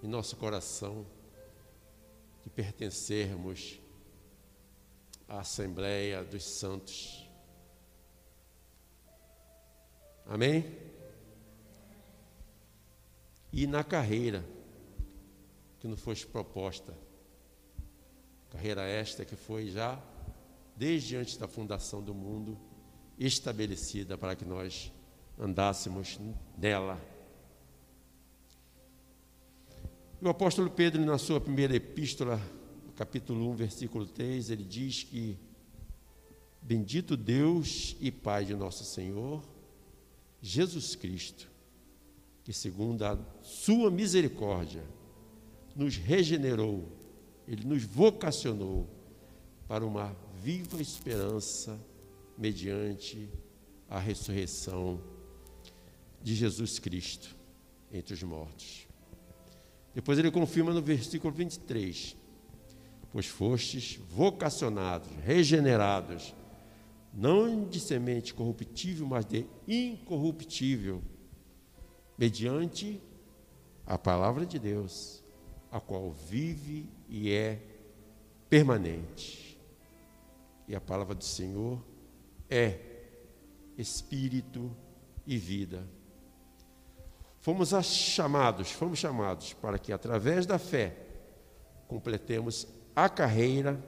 [0.01, 1.05] em nosso coração
[2.43, 3.79] de pertencermos
[5.27, 7.29] à Assembleia dos Santos.
[10.25, 10.75] Amém?
[13.51, 14.43] E na carreira
[15.79, 16.95] que nos foi proposta,
[18.49, 20.01] carreira esta que foi já
[20.79, 22.57] desde antes da fundação do mundo,
[23.17, 24.93] estabelecida para que nós
[25.37, 26.17] andássemos
[26.57, 26.97] nela.
[30.21, 32.41] O apóstolo Pedro, na sua primeira epístola,
[32.95, 35.37] capítulo 1, versículo 3, ele diz que
[36.61, 39.43] Bendito Deus e Pai de nosso Senhor,
[40.41, 41.51] Jesus Cristo,
[42.41, 44.85] que segundo a sua misericórdia
[45.75, 46.87] nos regenerou,
[47.45, 48.89] ele nos vocacionou
[49.67, 51.79] para uma viva esperança
[52.37, 53.29] mediante
[53.89, 55.01] a ressurreição
[56.21, 57.35] de Jesus Cristo
[57.91, 58.87] entre os mortos.
[59.93, 62.15] Depois ele confirma no versículo 23:
[63.11, 66.33] Pois fostes vocacionados, regenerados,
[67.13, 71.01] não de semente corruptível, mas de incorruptível,
[72.17, 73.01] mediante
[73.85, 75.23] a palavra de Deus,
[75.71, 77.59] a qual vive e é
[78.49, 79.48] permanente.
[80.69, 81.83] E a palavra do Senhor
[82.47, 82.79] é
[83.75, 84.71] espírito
[85.25, 85.83] e vida.
[87.39, 90.95] Fomos chamados, fomos chamados para que através da fé
[91.87, 93.83] completemos a carreira,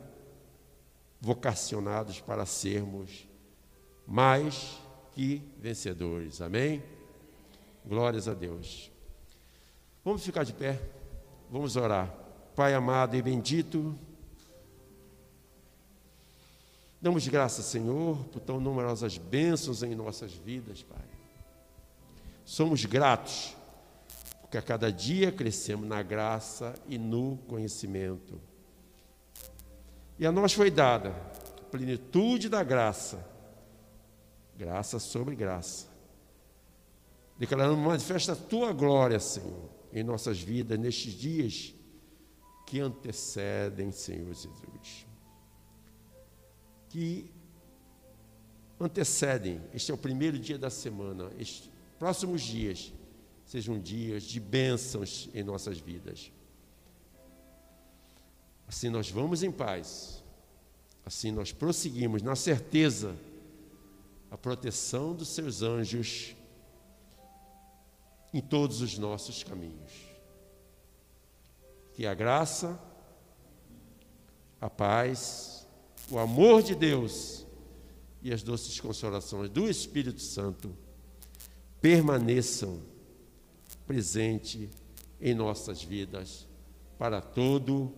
[1.20, 3.28] vocacionados para sermos
[4.08, 6.42] mais que vencedores.
[6.42, 6.82] Amém?
[7.86, 8.92] Glórias a Deus.
[10.04, 10.82] Vamos ficar de pé.
[11.52, 12.12] Vamos orar.
[12.56, 13.96] Pai amado e bendito,
[17.02, 21.02] Damos graças, Senhor, por tão numerosas bênçãos em nossas vidas, Pai.
[22.46, 23.58] Somos gratos,
[24.42, 28.40] porque a cada dia crescemos na graça e no conhecimento.
[30.20, 31.10] E a nós foi dada
[31.60, 33.26] a plenitude da graça,
[34.56, 35.88] graça sobre graça.
[37.36, 41.74] Declarando, manifesta a tua glória, Senhor, em nossas vidas, nestes dias
[42.68, 45.11] que antecedem, Senhor Jesus
[46.92, 47.32] que
[48.78, 52.92] antecedem, este é o primeiro dia da semana, estes próximos dias
[53.46, 56.32] sejam dias de bênçãos em nossas vidas.
[58.68, 60.22] Assim nós vamos em paz,
[61.06, 63.16] assim nós prosseguimos na certeza,
[64.30, 66.36] a proteção dos seus anjos
[68.34, 69.92] em todos os nossos caminhos.
[71.94, 72.80] Que a graça,
[74.62, 75.51] a paz,
[76.12, 77.46] o amor de Deus
[78.22, 80.76] e as doces consolações do Espírito Santo
[81.80, 82.82] permaneçam
[83.88, 84.70] presente
[85.20, 86.48] em nossas vidas
[86.98, 87.94] para todo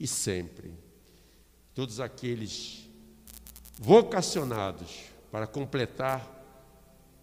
[0.00, 0.72] e sempre.
[1.74, 2.88] Todos aqueles
[3.78, 6.30] vocacionados para completar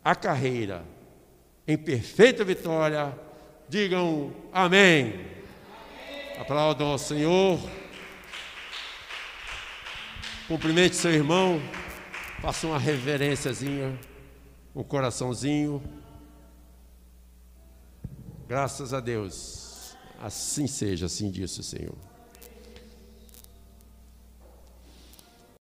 [0.04, 0.86] a carreira
[1.68, 3.18] em perfeita vitória,
[3.68, 5.14] digam amém.
[5.14, 5.26] amém.
[6.40, 7.81] Aplaudam ao Senhor.
[10.52, 11.62] Cumprimente seu irmão,
[12.42, 13.98] faça uma reverênciazinha,
[14.76, 15.82] um coraçãozinho.
[18.50, 19.96] Graças a Deus.
[20.22, 21.96] Assim seja, assim disse o Senhor.